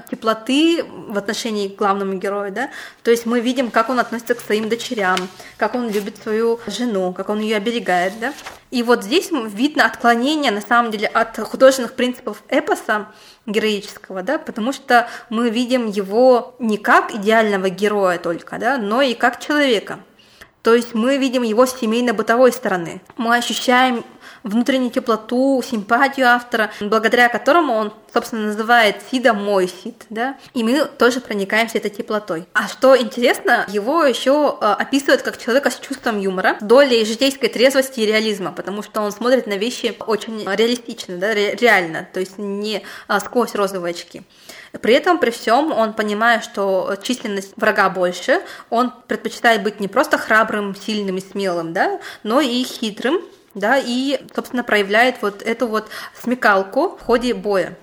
теплоты 0.09 0.83
в 0.83 1.17
отношении 1.17 1.67
к 1.67 1.75
главному 1.75 2.13
герою, 2.13 2.51
да, 2.51 2.69
то 3.03 3.11
есть 3.11 3.25
мы 3.25 3.41
видим, 3.41 3.69
как 3.69 3.89
он 3.89 3.99
относится 3.99 4.33
к 4.33 4.39
своим 4.39 4.69
дочерям, 4.69 5.17
как 5.57 5.75
он 5.75 5.89
любит 5.89 6.17
свою 6.17 6.59
жену, 6.67 7.11
как 7.13 7.29
он 7.29 7.39
ее 7.39 7.57
оберегает, 7.57 8.13
да, 8.19 8.33
и 8.71 8.81
вот 8.81 9.03
здесь 9.03 9.29
видно 9.31 9.85
отклонение, 9.85 10.51
на 10.51 10.61
самом 10.61 10.91
деле, 10.91 11.07
от 11.07 11.37
художественных 11.37 11.93
принципов 11.93 12.43
эпоса 12.49 13.07
героического, 13.45 14.23
да, 14.23 14.39
потому 14.39 14.71
что 14.71 15.09
мы 15.29 15.49
видим 15.49 15.87
его 15.87 16.55
не 16.59 16.77
как 16.77 17.13
идеального 17.13 17.69
героя 17.69 18.17
только, 18.17 18.57
да, 18.57 18.77
но 18.77 19.01
и 19.01 19.13
как 19.13 19.39
человека, 19.39 19.99
то 20.63 20.73
есть 20.73 20.93
мы 20.93 21.17
видим 21.17 21.43
его 21.43 21.65
с 21.65 21.75
семейно-бытовой 21.75 22.53
стороны. 22.53 23.01
Мы 23.17 23.35
ощущаем 23.35 24.05
внутреннюю 24.43 24.91
теплоту, 24.91 25.61
симпатию 25.65 26.27
автора, 26.27 26.71
благодаря 26.79 27.29
которому 27.29 27.73
он, 27.73 27.93
собственно, 28.13 28.47
называет 28.47 28.97
Сида 29.11 29.33
мой 29.33 29.67
Сид, 29.67 30.05
да, 30.09 30.37
и 30.53 30.63
мы 30.63 30.85
тоже 30.85 31.19
проникаемся 31.19 31.77
этой 31.77 31.91
теплотой. 31.91 32.45
А 32.53 32.67
что 32.67 32.97
интересно, 32.99 33.65
его 33.69 34.03
еще 34.03 34.57
э, 34.59 34.65
описывают 34.65 35.21
как 35.21 35.37
человека 35.37 35.69
с 35.69 35.79
чувством 35.79 36.19
юмора, 36.19 36.57
долей 36.61 37.05
житейской 37.05 37.47
трезвости 37.49 37.99
и 37.99 38.05
реализма, 38.05 38.51
потому 38.51 38.83
что 38.83 39.01
он 39.01 39.11
смотрит 39.11 39.47
на 39.47 39.57
вещи 39.57 39.95
очень 40.07 40.43
реалистично, 40.45 41.17
да, 41.17 41.33
ре- 41.33 41.55
реально, 41.55 42.07
то 42.13 42.19
есть 42.19 42.37
не 42.37 42.83
а, 43.07 43.19
сквозь 43.19 43.55
розовые 43.55 43.91
очки. 43.91 44.23
При 44.81 44.95
этом, 44.95 45.19
при 45.19 45.29
всем, 45.29 45.71
он 45.71 45.93
понимает, 45.93 46.43
что 46.43 46.95
численность 47.01 47.53
врага 47.57 47.89
больше, 47.89 48.41
он 48.69 48.91
предпочитает 49.07 49.61
быть 49.61 49.79
не 49.79 49.87
просто 49.87 50.17
храбрым, 50.17 50.75
сильным 50.75 51.17
и 51.17 51.21
смелым, 51.21 51.73
да, 51.73 51.99
но 52.23 52.41
и 52.41 52.63
хитрым, 52.63 53.19
да, 53.53 53.77
и, 53.77 54.19
собственно, 54.35 54.63
проявляет 54.63 55.21
вот 55.21 55.43
эту 55.43 55.67
вот 55.67 55.89
смекалку 56.19 56.97
в 56.97 57.01
ходе 57.01 57.35
боя. 57.35 57.77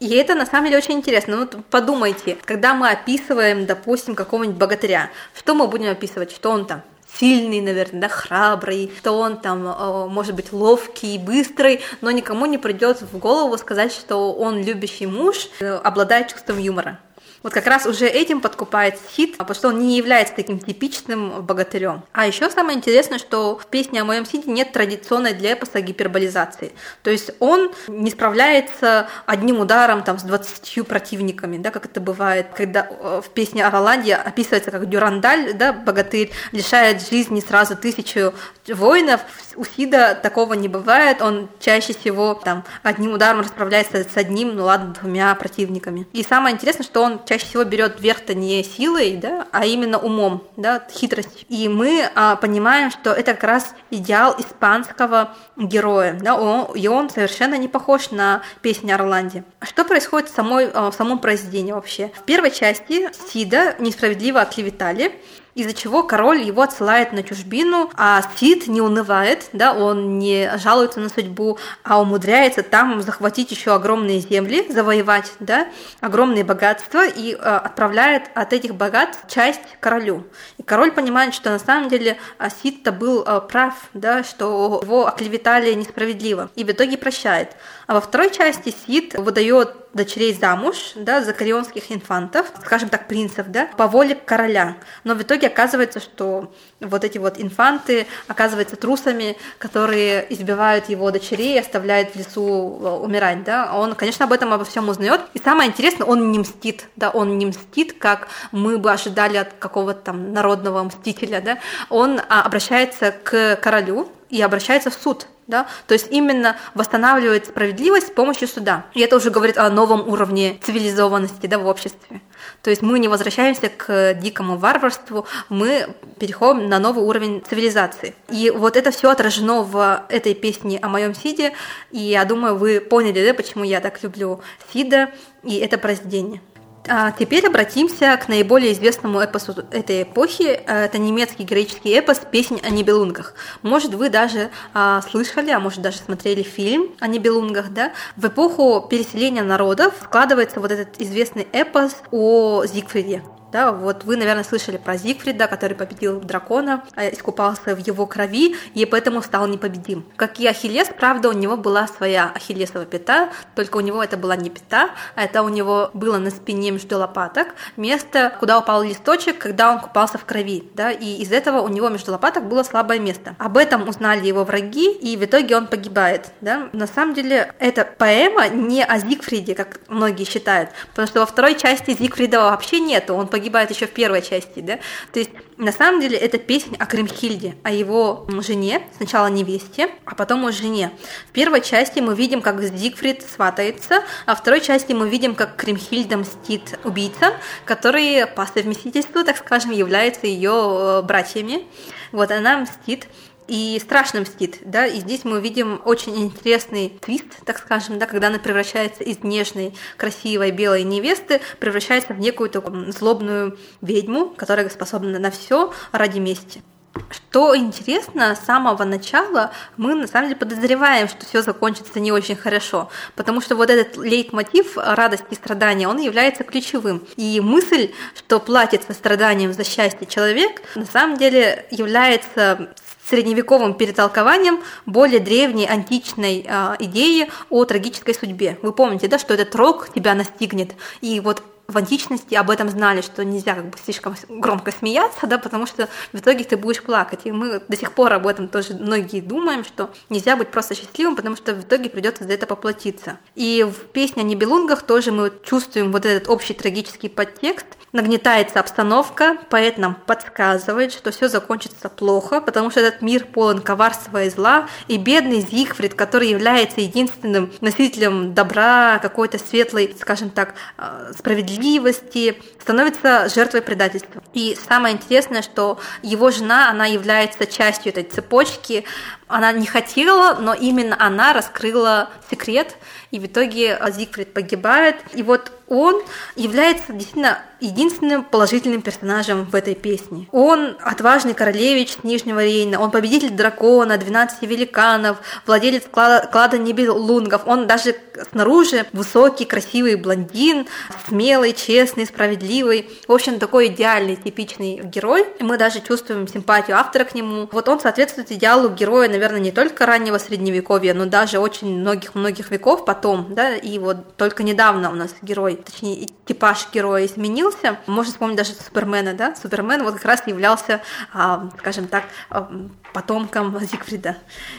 И 0.00 0.14
это 0.16 0.34
на 0.34 0.44
самом 0.44 0.66
деле 0.66 0.78
очень 0.78 0.94
интересно. 0.94 1.36
Ну, 1.36 1.42
вот 1.42 1.64
подумайте, 1.70 2.36
когда 2.44 2.74
мы 2.74 2.90
описываем, 2.90 3.64
допустим, 3.64 4.14
какого-нибудь 4.14 4.58
богатыря, 4.58 5.10
что 5.34 5.54
мы 5.54 5.66
будем 5.66 5.90
описывать? 5.90 6.30
Что 6.30 6.50
он 6.50 6.66
там 6.66 6.82
сильный, 7.18 7.60
наверное, 7.60 8.02
да, 8.02 8.08
храбрый, 8.08 8.90
что 8.98 9.12
он 9.12 9.38
там, 9.40 9.66
э, 9.66 10.06
может 10.08 10.34
быть, 10.34 10.52
ловкий, 10.52 11.18
быстрый, 11.18 11.80
но 12.00 12.10
никому 12.10 12.46
не 12.46 12.58
придет 12.58 13.02
в 13.02 13.18
голову 13.18 13.56
сказать, 13.58 13.92
что 13.92 14.32
он 14.32 14.62
любящий 14.62 15.06
муж, 15.06 15.48
э, 15.60 15.74
обладает 15.74 16.28
чувством 16.28 16.58
юмора. 16.58 16.98
Вот 17.44 17.52
как 17.52 17.66
раз 17.66 17.84
уже 17.84 18.06
этим 18.06 18.40
подкупает 18.40 18.98
хит, 19.10 19.36
потому 19.36 19.54
что 19.54 19.68
он 19.68 19.78
не 19.78 19.98
является 19.98 20.34
таким 20.34 20.58
типичным 20.58 21.42
богатырем. 21.42 22.02
А 22.12 22.26
еще 22.26 22.48
самое 22.48 22.78
интересное, 22.78 23.18
что 23.18 23.58
в 23.58 23.66
песне 23.66 24.00
о 24.00 24.06
моем 24.06 24.24
сите 24.24 24.50
нет 24.50 24.72
традиционной 24.72 25.34
для 25.34 25.52
эпоса 25.52 25.82
гиперболизации. 25.82 26.72
То 27.02 27.10
есть 27.10 27.32
он 27.40 27.70
не 27.86 28.10
справляется 28.10 29.08
одним 29.26 29.60
ударом 29.60 30.02
там, 30.02 30.18
с 30.18 30.22
20 30.22 30.88
противниками, 30.88 31.58
да, 31.58 31.70
как 31.70 31.84
это 31.84 32.00
бывает, 32.00 32.46
когда 32.56 32.88
э, 32.88 33.20
в 33.22 33.28
песне 33.28 33.66
о 33.66 33.70
Роланде 33.70 34.14
описывается 34.14 34.70
как 34.70 34.88
Дюрандаль, 34.88 35.52
да, 35.52 35.74
богатырь, 35.74 36.32
лишает 36.52 37.06
жизни 37.06 37.40
сразу 37.40 37.76
тысячу 37.76 38.32
воинов. 38.66 39.20
У 39.56 39.64
Сида 39.64 40.14
такого 40.14 40.54
не 40.54 40.68
бывает, 40.68 41.20
он 41.20 41.50
чаще 41.60 41.92
всего 41.92 42.32
там 42.42 42.64
одним 42.82 43.12
ударом 43.12 43.40
расправляется 43.40 43.98
с 44.02 44.16
одним, 44.16 44.56
ну 44.56 44.64
ладно, 44.64 44.94
двумя 44.98 45.34
противниками. 45.34 46.06
И 46.14 46.22
самое 46.22 46.54
интересное, 46.54 46.84
что 46.84 47.02
он 47.02 47.20
чаще 47.26 47.33
всего 47.38 47.64
берет 47.64 48.00
верх-то 48.00 48.34
не 48.34 48.62
силой, 48.62 49.16
да, 49.16 49.46
а 49.52 49.66
именно 49.66 49.98
умом, 49.98 50.44
да, 50.56 50.86
хитростью. 50.90 51.46
И 51.48 51.68
мы 51.68 52.08
а, 52.14 52.36
понимаем, 52.36 52.90
что 52.90 53.10
это 53.10 53.34
как 53.34 53.44
раз 53.44 53.74
идеал 53.90 54.34
испанского 54.38 55.34
героя, 55.56 56.18
да, 56.20 56.36
он, 56.36 56.74
и 56.74 56.86
он 56.88 57.10
совершенно 57.10 57.56
не 57.56 57.68
похож 57.68 58.10
на 58.10 58.42
песню 58.62 58.94
Орланде. 58.94 59.44
Что 59.62 59.84
происходит 59.84 60.28
в, 60.28 60.34
самой, 60.34 60.70
а, 60.72 60.90
в 60.90 60.94
самом 60.94 61.18
произведении 61.18 61.72
вообще? 61.72 62.10
В 62.14 62.22
первой 62.22 62.50
части 62.50 63.08
Сида 63.32 63.76
несправедливо 63.78 64.40
оклеветали, 64.40 65.12
из-за 65.54 65.72
чего 65.72 66.02
король 66.02 66.42
его 66.42 66.62
отсылает 66.62 67.12
на 67.12 67.22
чужбину, 67.22 67.90
а 67.96 68.22
Сид 68.36 68.66
не 68.66 68.80
унывает, 68.80 69.48
да, 69.52 69.72
он 69.72 70.18
не 70.18 70.50
жалуется 70.58 71.00
на 71.00 71.08
судьбу, 71.08 71.58
а 71.82 72.00
умудряется 72.00 72.62
там 72.62 73.02
захватить 73.02 73.50
еще 73.50 73.72
огромные 73.72 74.20
земли, 74.20 74.66
завоевать, 74.68 75.32
да, 75.40 75.68
огромные 76.00 76.44
богатства 76.44 77.06
и 77.06 77.34
э, 77.34 77.36
отправляет 77.36 78.24
от 78.34 78.52
этих 78.52 78.74
богатств 78.74 79.24
часть 79.28 79.60
королю. 79.80 80.24
И 80.58 80.62
король 80.62 80.92
понимает, 80.92 81.34
что 81.34 81.50
на 81.50 81.58
самом 81.58 81.88
деле 81.88 82.16
а, 82.38 82.50
Сид-то 82.50 82.92
был 82.92 83.22
э, 83.22 83.40
прав, 83.40 83.74
да, 83.94 84.24
что 84.24 84.80
его 84.82 85.06
оклеветали 85.06 85.72
несправедливо, 85.74 86.50
и 86.56 86.64
в 86.64 86.70
итоге 86.70 86.98
прощает. 86.98 87.56
А 87.86 87.94
во 87.94 88.00
второй 88.00 88.30
части 88.30 88.74
Сид 88.86 89.14
выдает 89.14 89.74
дочерей 89.94 90.34
замуж, 90.34 90.92
да, 90.96 91.22
за 91.22 91.32
корионских 91.32 91.90
инфантов, 91.92 92.50
скажем 92.64 92.88
так, 92.88 93.06
принцев, 93.06 93.46
да, 93.48 93.68
по 93.76 93.86
воле 93.86 94.16
короля. 94.16 94.76
Но 95.04 95.14
в 95.14 95.22
итоге 95.22 95.46
оказывается, 95.46 96.00
что 96.00 96.52
вот 96.80 97.04
эти 97.04 97.18
вот 97.18 97.40
инфанты 97.40 98.06
оказываются 98.26 98.76
трусами, 98.76 99.36
которые 99.58 100.26
избивают 100.32 100.88
его 100.88 101.10
дочерей 101.10 101.54
и 101.54 101.58
оставляют 101.58 102.10
в 102.10 102.16
лесу 102.16 102.80
э, 102.82 102.88
умирать, 102.88 103.44
да. 103.44 103.72
Он, 103.74 103.94
конечно, 103.94 104.24
об 104.24 104.32
этом 104.32 104.52
обо 104.52 104.64
всем 104.64 104.88
узнает. 104.88 105.20
И 105.34 105.38
самое 105.38 105.70
интересное, 105.70 106.06
он 106.06 106.32
не 106.32 106.40
мстит, 106.40 106.86
да, 106.96 107.10
он 107.10 107.38
не 107.38 107.46
мстит, 107.46 107.92
как 107.98 108.28
мы 108.50 108.78
бы 108.78 108.90
ожидали 108.90 109.36
от 109.36 109.52
какого-то 109.58 110.00
там 110.00 110.32
народного 110.32 110.82
мстителя, 110.82 111.40
да. 111.40 111.58
Он 111.88 112.20
а, 112.28 112.42
обращается 112.42 113.12
к 113.12 113.56
королю, 113.56 114.10
и 114.34 114.42
обращается 114.42 114.90
в 114.90 114.94
суд 114.94 115.28
да, 115.46 115.66
то 115.86 115.92
есть 115.92 116.08
именно 116.10 116.56
восстанавливает 116.74 117.46
справедливость 117.46 118.08
с 118.08 118.10
помощью 118.10 118.48
суда. 118.48 118.86
И 118.94 119.00
это 119.00 119.16
уже 119.16 119.30
говорит 119.30 119.58
о 119.58 119.68
новом 119.68 120.08
уровне 120.08 120.58
цивилизованности 120.62 121.46
да, 121.46 121.58
в 121.58 121.66
обществе. 121.66 122.22
То 122.62 122.70
есть 122.70 122.82
мы 122.82 122.98
не 122.98 123.08
возвращаемся 123.08 123.68
к 123.68 124.14
дикому 124.14 124.56
варварству, 124.56 125.26
мы 125.50 125.94
переходим 126.18 126.68
на 126.68 126.78
новый 126.78 127.04
уровень 127.04 127.42
цивилизации. 127.46 128.14
И 128.30 128.50
вот 128.50 128.76
это 128.76 128.90
все 128.90 129.10
отражено 129.10 129.62
в 129.62 130.06
этой 130.08 130.34
песне 130.34 130.78
о 130.80 130.88
моем 130.88 131.14
Сиде, 131.14 131.52
и 131.90 131.98
я 131.98 132.24
думаю, 132.24 132.56
вы 132.56 132.80
поняли, 132.80 133.26
да, 133.26 133.34
почему 133.34 133.64
я 133.64 133.80
так 133.80 134.02
люблю 134.02 134.40
Сида 134.72 135.10
и 135.42 135.56
это 135.56 135.76
произведение. 135.76 136.40
А 136.86 137.12
теперь 137.12 137.46
обратимся 137.46 138.16
к 138.18 138.28
наиболее 138.28 138.72
известному 138.72 139.20
эпосу 139.20 139.54
этой 139.70 140.02
эпохи. 140.02 140.42
Это 140.42 140.98
немецкий 140.98 141.44
героический 141.44 141.90
эпос 141.90 142.20
«Песнь 142.30 142.60
о 142.62 142.68
Нибелунгах». 142.68 143.34
Может, 143.62 143.94
вы 143.94 144.10
даже 144.10 144.50
а, 144.74 145.00
слышали, 145.02 145.50
а 145.50 145.60
может, 145.60 145.80
даже 145.80 145.98
смотрели 145.98 146.42
фильм 146.42 146.94
о 147.00 147.06
Нибелунгах, 147.06 147.70
да? 147.70 147.92
В 148.16 148.26
эпоху 148.26 148.86
переселения 148.88 149.42
народов 149.42 149.94
складывается 150.02 150.60
вот 150.60 150.72
этот 150.72 151.00
известный 151.00 151.46
эпос 151.52 151.96
о 152.10 152.66
Зигфриде. 152.66 153.22
Да, 153.54 153.70
вот 153.70 154.02
вы, 154.02 154.16
наверное, 154.16 154.42
слышали 154.42 154.78
про 154.78 154.96
Зигфрида, 154.96 155.46
который 155.46 155.76
победил 155.76 156.18
дракона, 156.18 156.82
а, 156.96 157.08
искупался 157.08 157.76
в 157.76 157.78
его 157.78 158.04
крови 158.04 158.56
и 158.74 158.84
поэтому 158.84 159.22
стал 159.22 159.46
непобедим. 159.46 160.04
Как 160.16 160.40
и 160.40 160.46
Ахиллес, 160.48 160.88
правда, 160.88 161.28
у 161.28 161.32
него 161.32 161.56
была 161.56 161.86
своя 161.86 162.32
ахиллесова 162.34 162.84
пята, 162.84 163.28
только 163.54 163.76
у 163.76 163.80
него 163.80 164.02
это 164.02 164.16
была 164.16 164.34
не 164.34 164.50
пята, 164.50 164.90
а 165.14 165.22
это 165.22 165.44
у 165.44 165.48
него 165.48 165.90
было 165.94 166.18
на 166.18 166.30
спине 166.30 166.72
между 166.72 166.98
лопаток 166.98 167.54
место, 167.76 168.36
куда 168.40 168.58
упал 168.58 168.82
листочек, 168.82 169.38
когда 169.38 169.70
он 169.70 169.78
купался 169.78 170.18
в 170.18 170.24
крови, 170.24 170.68
да, 170.74 170.90
и 170.90 171.22
из 171.22 171.30
этого 171.30 171.60
у 171.60 171.68
него 171.68 171.88
между 171.90 172.10
лопаток 172.10 172.48
было 172.48 172.64
слабое 172.64 172.98
место. 172.98 173.36
Об 173.38 173.56
этом 173.56 173.88
узнали 173.88 174.26
его 174.26 174.42
враги, 174.42 174.90
и 174.90 175.16
в 175.16 175.24
итоге 175.24 175.56
он 175.56 175.68
погибает, 175.68 176.32
да. 176.40 176.70
На 176.72 176.88
самом 176.88 177.14
деле, 177.14 177.54
эта 177.60 177.84
поэма 177.84 178.48
не 178.48 178.84
о 178.84 178.98
Зигфриде, 178.98 179.54
как 179.54 179.78
многие 179.86 180.24
считают, 180.24 180.70
потому 180.90 181.06
что 181.06 181.20
во 181.20 181.26
второй 181.26 181.54
части 181.54 181.96
Зигфрида 181.96 182.40
вообще 182.40 182.80
нету, 182.80 183.14
он 183.14 183.28
погибает 183.28 183.43
погибает 183.44 183.70
еще 183.70 183.86
в 183.86 183.90
первой 183.90 184.22
части, 184.22 184.60
да. 184.60 184.78
То 185.12 185.18
есть 185.18 185.30
на 185.58 185.70
самом 185.70 186.00
деле 186.00 186.16
это 186.16 186.38
песня 186.38 186.78
о 186.78 186.86
Кримхильде, 186.86 187.56
о 187.62 187.70
его 187.70 188.26
жене, 188.40 188.80
сначала 188.96 189.26
невесте, 189.26 189.90
а 190.06 190.14
потом 190.14 190.46
о 190.46 190.52
жене. 190.52 190.90
В 191.28 191.32
первой 191.32 191.60
части 191.60 192.00
мы 192.00 192.14
видим, 192.14 192.40
как 192.40 192.62
Зигфрид 192.62 193.22
сватается, 193.22 194.02
а 194.24 194.34
в 194.34 194.38
второй 194.38 194.62
части 194.62 194.94
мы 194.94 195.10
видим, 195.10 195.34
как 195.34 195.56
Кримхильда 195.56 196.16
мстит 196.16 196.78
убийцам, 196.84 197.34
которые 197.66 198.26
по 198.26 198.46
совместительству, 198.46 199.22
так 199.24 199.36
скажем, 199.36 199.72
являются 199.72 200.26
ее 200.26 200.52
э, 200.54 201.02
братьями. 201.02 201.66
Вот 202.12 202.30
она 202.30 202.60
мстит 202.60 203.08
и 203.46 203.78
страшно 203.82 204.22
мстит, 204.22 204.58
да, 204.64 204.86
и 204.86 205.00
здесь 205.00 205.24
мы 205.24 205.40
видим 205.40 205.80
очень 205.84 206.16
интересный 206.16 206.88
твист, 207.00 207.26
так 207.44 207.58
скажем, 207.58 207.98
да, 207.98 208.06
когда 208.06 208.28
она 208.28 208.38
превращается 208.38 209.04
из 209.04 209.22
нежной, 209.22 209.74
красивой 209.96 210.50
белой 210.50 210.82
невесты, 210.84 211.40
превращается 211.60 212.14
в 212.14 212.18
некую 212.18 212.50
такую 212.50 212.92
злобную 212.92 213.58
ведьму, 213.80 214.30
которая 214.30 214.68
способна 214.68 215.18
на 215.18 215.30
все 215.30 215.72
ради 215.92 216.18
мести. 216.18 216.62
Что 217.10 217.56
интересно, 217.56 218.36
с 218.36 218.46
самого 218.46 218.84
начала 218.84 219.52
мы 219.76 219.94
на 219.94 220.06
самом 220.06 220.28
деле 220.28 220.38
подозреваем, 220.38 221.08
что 221.08 221.26
все 221.26 221.42
закончится 221.42 221.98
не 221.98 222.12
очень 222.12 222.36
хорошо, 222.36 222.88
потому 223.16 223.40
что 223.40 223.56
вот 223.56 223.68
этот 223.68 223.96
лейтмотив 223.96 224.76
радости 224.76 225.26
и 225.30 225.34
страдания, 225.34 225.88
он 225.88 225.98
является 225.98 226.44
ключевым. 226.44 227.04
И 227.16 227.40
мысль, 227.40 227.90
что 228.16 228.38
платит 228.38 228.84
со 228.84 228.92
страданием 228.92 229.52
за 229.52 229.64
счастье 229.64 230.06
человек, 230.06 230.62
на 230.76 230.86
самом 230.86 231.16
деле 231.16 231.66
является 231.70 232.72
средневековым 233.08 233.74
перетолкованием 233.74 234.60
более 234.86 235.20
древней 235.20 235.66
античной 235.66 236.44
э, 236.46 236.76
идеи 236.80 237.30
о 237.50 237.64
трагической 237.64 238.14
судьбе. 238.14 238.58
Вы 238.62 238.72
помните, 238.72 239.08
да, 239.08 239.18
что 239.18 239.34
этот 239.34 239.54
рок 239.54 239.90
тебя 239.94 240.14
настигнет, 240.14 240.74
и 241.00 241.20
вот 241.20 241.42
в 241.66 241.76
античности 241.78 242.34
об 242.34 242.50
этом 242.50 242.68
знали, 242.68 243.00
что 243.00 243.24
нельзя 243.24 243.54
как 243.54 243.70
бы 243.70 243.78
слишком 243.82 244.14
громко 244.28 244.70
смеяться, 244.70 245.26
да, 245.26 245.38
потому 245.38 245.66
что 245.66 245.88
в 246.12 246.18
итоге 246.18 246.44
ты 246.44 246.56
будешь 246.56 246.82
плакать. 246.82 247.20
И 247.24 247.32
мы 247.32 247.60
до 247.66 247.76
сих 247.76 247.92
пор 247.92 248.12
об 248.12 248.26
этом 248.26 248.48
тоже 248.48 248.74
многие 248.74 249.20
думаем, 249.20 249.64
что 249.64 249.90
нельзя 250.10 250.36
быть 250.36 250.48
просто 250.48 250.74
счастливым, 250.74 251.16
потому 251.16 251.36
что 251.36 251.54
в 251.54 251.62
итоге 251.62 251.88
придется 251.88 252.24
за 252.24 252.32
это 252.32 252.46
поплатиться. 252.46 253.18
И 253.34 253.64
в 253.64 253.86
песне 253.92 254.22
о 254.22 254.26
Нибелунгах 254.26 254.82
тоже 254.82 255.10
мы 255.10 255.32
чувствуем 255.42 255.90
вот 255.90 256.04
этот 256.04 256.28
общий 256.28 256.54
трагический 256.54 257.08
подтекст. 257.08 257.66
Нагнетается 257.92 258.58
обстановка, 258.58 259.38
поэт 259.50 259.78
нам 259.78 259.94
подсказывает, 259.94 260.92
что 260.92 261.12
все 261.12 261.28
закончится 261.28 261.88
плохо, 261.88 262.40
потому 262.40 262.70
что 262.70 262.80
этот 262.80 263.02
мир 263.02 263.24
полон 263.24 263.60
коварства 263.60 264.24
и 264.24 264.30
зла, 264.30 264.68
и 264.88 264.98
бедный 264.98 265.40
Зигфрид, 265.40 265.94
который 265.94 266.28
является 266.28 266.80
единственным 266.80 267.52
носителем 267.60 268.34
добра, 268.34 268.98
какой-то 268.98 269.38
светлой, 269.38 269.94
скажем 269.98 270.30
так, 270.30 270.54
э, 270.76 271.12
справедливости, 271.16 271.53
справедливости, 271.54 272.42
становится 272.60 273.28
жертвой 273.28 273.62
предательства. 273.62 274.22
И 274.32 274.56
самое 274.68 274.94
интересное, 274.94 275.42
что 275.42 275.78
его 276.02 276.30
жена, 276.30 276.70
она 276.70 276.86
является 276.86 277.46
частью 277.46 277.92
этой 277.92 278.04
цепочки, 278.04 278.84
она 279.28 279.52
не 279.52 279.66
хотела, 279.66 280.38
но 280.40 280.54
именно 280.54 280.96
она 280.98 281.32
раскрыла 281.32 282.10
секрет, 282.30 282.76
и 283.10 283.18
в 283.18 283.26
итоге 283.26 283.78
Зигфрид 283.90 284.32
погибает. 284.32 284.96
И 285.12 285.22
вот 285.22 285.52
он 285.68 286.02
является 286.36 286.92
действительно 286.92 287.42
единственным 287.64 288.24
положительным 288.24 288.82
персонажем 288.82 289.44
в 289.44 289.54
этой 289.54 289.74
песне. 289.74 290.28
Он 290.32 290.76
отважный 290.80 291.34
королевич 291.34 291.96
Нижнего 292.02 292.42
Рейна, 292.42 292.80
он 292.80 292.90
победитель 292.90 293.30
дракона, 293.30 293.96
12 293.96 294.42
великанов, 294.42 295.18
владелец 295.46 295.84
клада, 295.90 296.28
клада 296.30 296.58
Нибелунгов, 296.58 297.46
он 297.46 297.66
даже 297.66 297.96
снаружи 298.30 298.86
высокий, 298.92 299.44
красивый 299.44 299.96
блондин, 299.96 300.66
смелый, 301.08 301.52
честный, 301.52 302.06
справедливый. 302.06 302.88
В 303.06 303.12
общем, 303.12 303.38
такой 303.38 303.68
идеальный, 303.68 304.16
типичный 304.16 304.80
герой. 304.82 305.26
Мы 305.40 305.56
даже 305.58 305.80
чувствуем 305.80 306.28
симпатию 306.28 306.78
автора 306.78 307.04
к 307.04 307.14
нему. 307.14 307.48
Вот 307.50 307.68
он 307.68 307.80
соответствует 307.80 308.30
идеалу 308.30 308.68
героя, 308.68 309.08
наверное, 309.08 309.40
не 309.40 309.52
только 309.52 309.86
раннего 309.86 310.18
средневековья, 310.18 310.94
но 310.94 311.06
даже 311.06 311.38
очень 311.38 311.78
многих-многих 311.78 312.50
веков 312.50 312.84
потом, 312.84 313.34
да, 313.34 313.56
и 313.56 313.78
вот 313.78 314.16
только 314.16 314.42
недавно 314.42 314.90
у 314.90 314.94
нас 314.94 315.14
герой, 315.22 315.56
точнее, 315.56 316.08
типаж 316.26 316.68
героя 316.72 317.06
изменился. 317.06 317.53
Можно 317.86 318.12
вспомнить 318.12 318.36
даже 318.36 318.52
Супермена, 318.52 319.14
да, 319.14 319.34
Супермен 319.34 319.82
вот 319.82 319.94
как 319.94 320.04
раз 320.04 320.26
являлся, 320.26 320.80
а, 321.12 321.48
скажем 321.58 321.88
так, 321.88 322.04
а, 322.30 322.50
потомком 322.94 323.58
Зигфрида. 323.60 324.16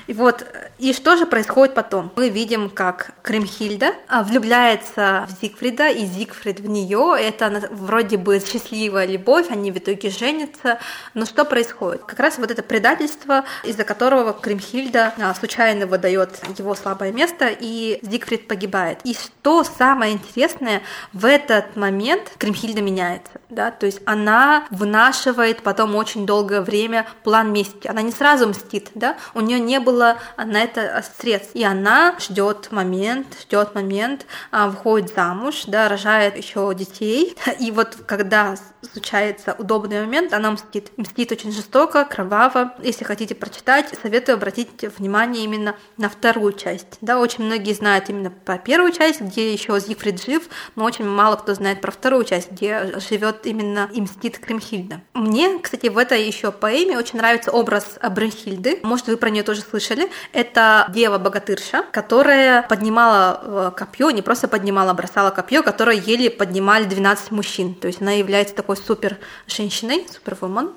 И 0.08 0.14
вот, 0.14 0.46
и 0.78 0.94
что 0.94 1.16
же 1.16 1.26
происходит 1.26 1.74
потом? 1.74 2.12
Мы 2.16 2.30
видим, 2.30 2.70
как 2.70 3.12
Кремхильда 3.24 3.94
а, 4.08 4.24
влюбляется 4.24 5.26
в 5.30 5.42
Зигфрида, 5.42 5.90
и 5.90 6.06
Зигфрид 6.06 6.60
в 6.60 6.68
нее, 6.68 7.16
это 7.18 7.70
вроде 7.72 8.18
бы 8.18 8.40
счастливая 8.40 9.08
любовь, 9.08 9.48
они 9.50 9.72
в 9.72 9.78
итоге 9.78 10.10
женятся, 10.10 10.80
но 11.14 11.26
что 11.26 11.46
происходит? 11.46 12.04
Как 12.04 12.20
раз 12.20 12.38
вот 12.38 12.52
это 12.52 12.62
предательство, 12.62 13.46
из-за 13.64 13.86
которого 13.86 14.34
Кримхильда 14.34 15.14
а, 15.18 15.34
случайно 15.34 15.88
выдает 15.88 16.42
его 16.60 16.76
слабое 16.76 17.12
место, 17.14 17.50
и 17.58 18.00
Зигфрид 18.02 18.48
погибает. 18.48 19.00
И 19.06 19.14
что 19.14 19.64
самое 19.64 20.14
интересное, 20.14 20.82
в 21.14 21.26
этот 21.26 21.76
момент 21.78 22.32
Кримхильда 22.38 22.82
меняется, 22.86 23.32
да, 23.50 23.72
то 23.72 23.86
есть 23.86 24.02
она 24.06 24.66
вынашивает 24.70 25.64
потом 25.64 25.96
очень 25.96 26.26
долгое 26.26 26.62
время 26.62 27.06
план 27.24 27.52
мести. 27.52 27.88
Она 27.88 28.02
не 28.02 28.12
сразу 28.12 28.48
мстит, 28.48 28.92
да, 28.96 29.18
у 29.34 29.42
нее 29.42 29.60
не 29.60 29.80
было 29.80 30.18
на 30.38 30.62
это 30.62 31.04
средств, 31.18 31.52
и 31.56 31.64
она 31.64 32.16
ждет 32.20 32.72
момент, 32.72 33.28
ждет 33.42 33.76
момент, 33.76 34.26
а, 34.52 34.68
выходит 34.68 35.14
замуж, 35.14 35.64
да, 35.68 35.90
рожает 35.90 36.38
еще 36.38 36.74
детей, 36.76 37.36
и 37.60 37.72
вот 37.72 37.98
когда 38.06 38.56
случается 38.86 39.56
удобный 39.58 40.02
момент, 40.02 40.34
она 40.34 40.52
мстит. 40.52 40.92
Мстит 40.98 41.32
очень 41.32 41.52
жестоко, 41.52 42.06
кроваво. 42.06 42.74
Если 42.82 43.04
хотите 43.04 43.36
прочитать, 43.36 43.94
советую 44.02 44.36
обратить 44.36 44.84
внимание 44.98 45.44
именно 45.44 45.76
на 45.98 46.10
вторую 46.10 46.54
часть. 46.54 46.98
Да, 47.02 47.20
очень 47.20 47.46
многие 47.46 47.74
знают 47.74 48.10
именно 48.10 48.32
про 48.32 48.58
первую 48.58 48.92
часть, 48.92 49.22
где 49.22 49.52
еще 49.52 49.80
Зигфрид 49.80 50.24
жив, 50.24 50.44
но 50.76 50.84
очень 50.86 51.06
мало 51.06 51.36
кто 51.36 51.54
знает 51.54 51.82
про 51.82 51.92
вторую 51.92 52.24
часть, 52.24 52.52
где 52.52 53.00
живет 53.00 53.46
именно 53.46 53.90
и 53.94 54.02
мстит 54.02 54.40
Кримхильда. 54.40 55.02
Мне, 55.14 55.60
кстати, 55.60 55.88
в 55.88 55.98
этой 55.98 56.26
еще 56.26 56.52
поэме 56.52 56.98
очень 56.98 57.18
нравится 57.18 57.52
образ 57.52 57.98
Брюнхильды. 58.10 58.80
Может, 58.84 59.08
вы 59.08 59.18
про 59.18 59.30
нее 59.30 59.44
тоже 59.44 59.62
слышали. 59.62 60.10
Это 60.32 60.88
дева-богатырша, 60.94 61.86
которая 61.92 62.64
поднимала 62.64 63.42
э, 63.44 63.72
копье, 63.76 64.10
не 64.10 64.22
просто 64.22 64.48
поднимала, 64.48 64.92
а 64.92 64.94
бросала 64.94 65.32
копье, 65.32 65.64
которое 65.64 65.98
еле 65.98 66.30
поднимали 66.30 66.86
12 66.86 67.32
мужчин. 67.32 67.76
То 67.76 67.88
есть 67.88 68.02
она 68.02 68.12
является 68.12 68.56
такой 68.56 68.75
такой 68.76 68.86
супер 68.86 69.18
женщиной, 69.48 70.06
супервумен. 70.12 70.72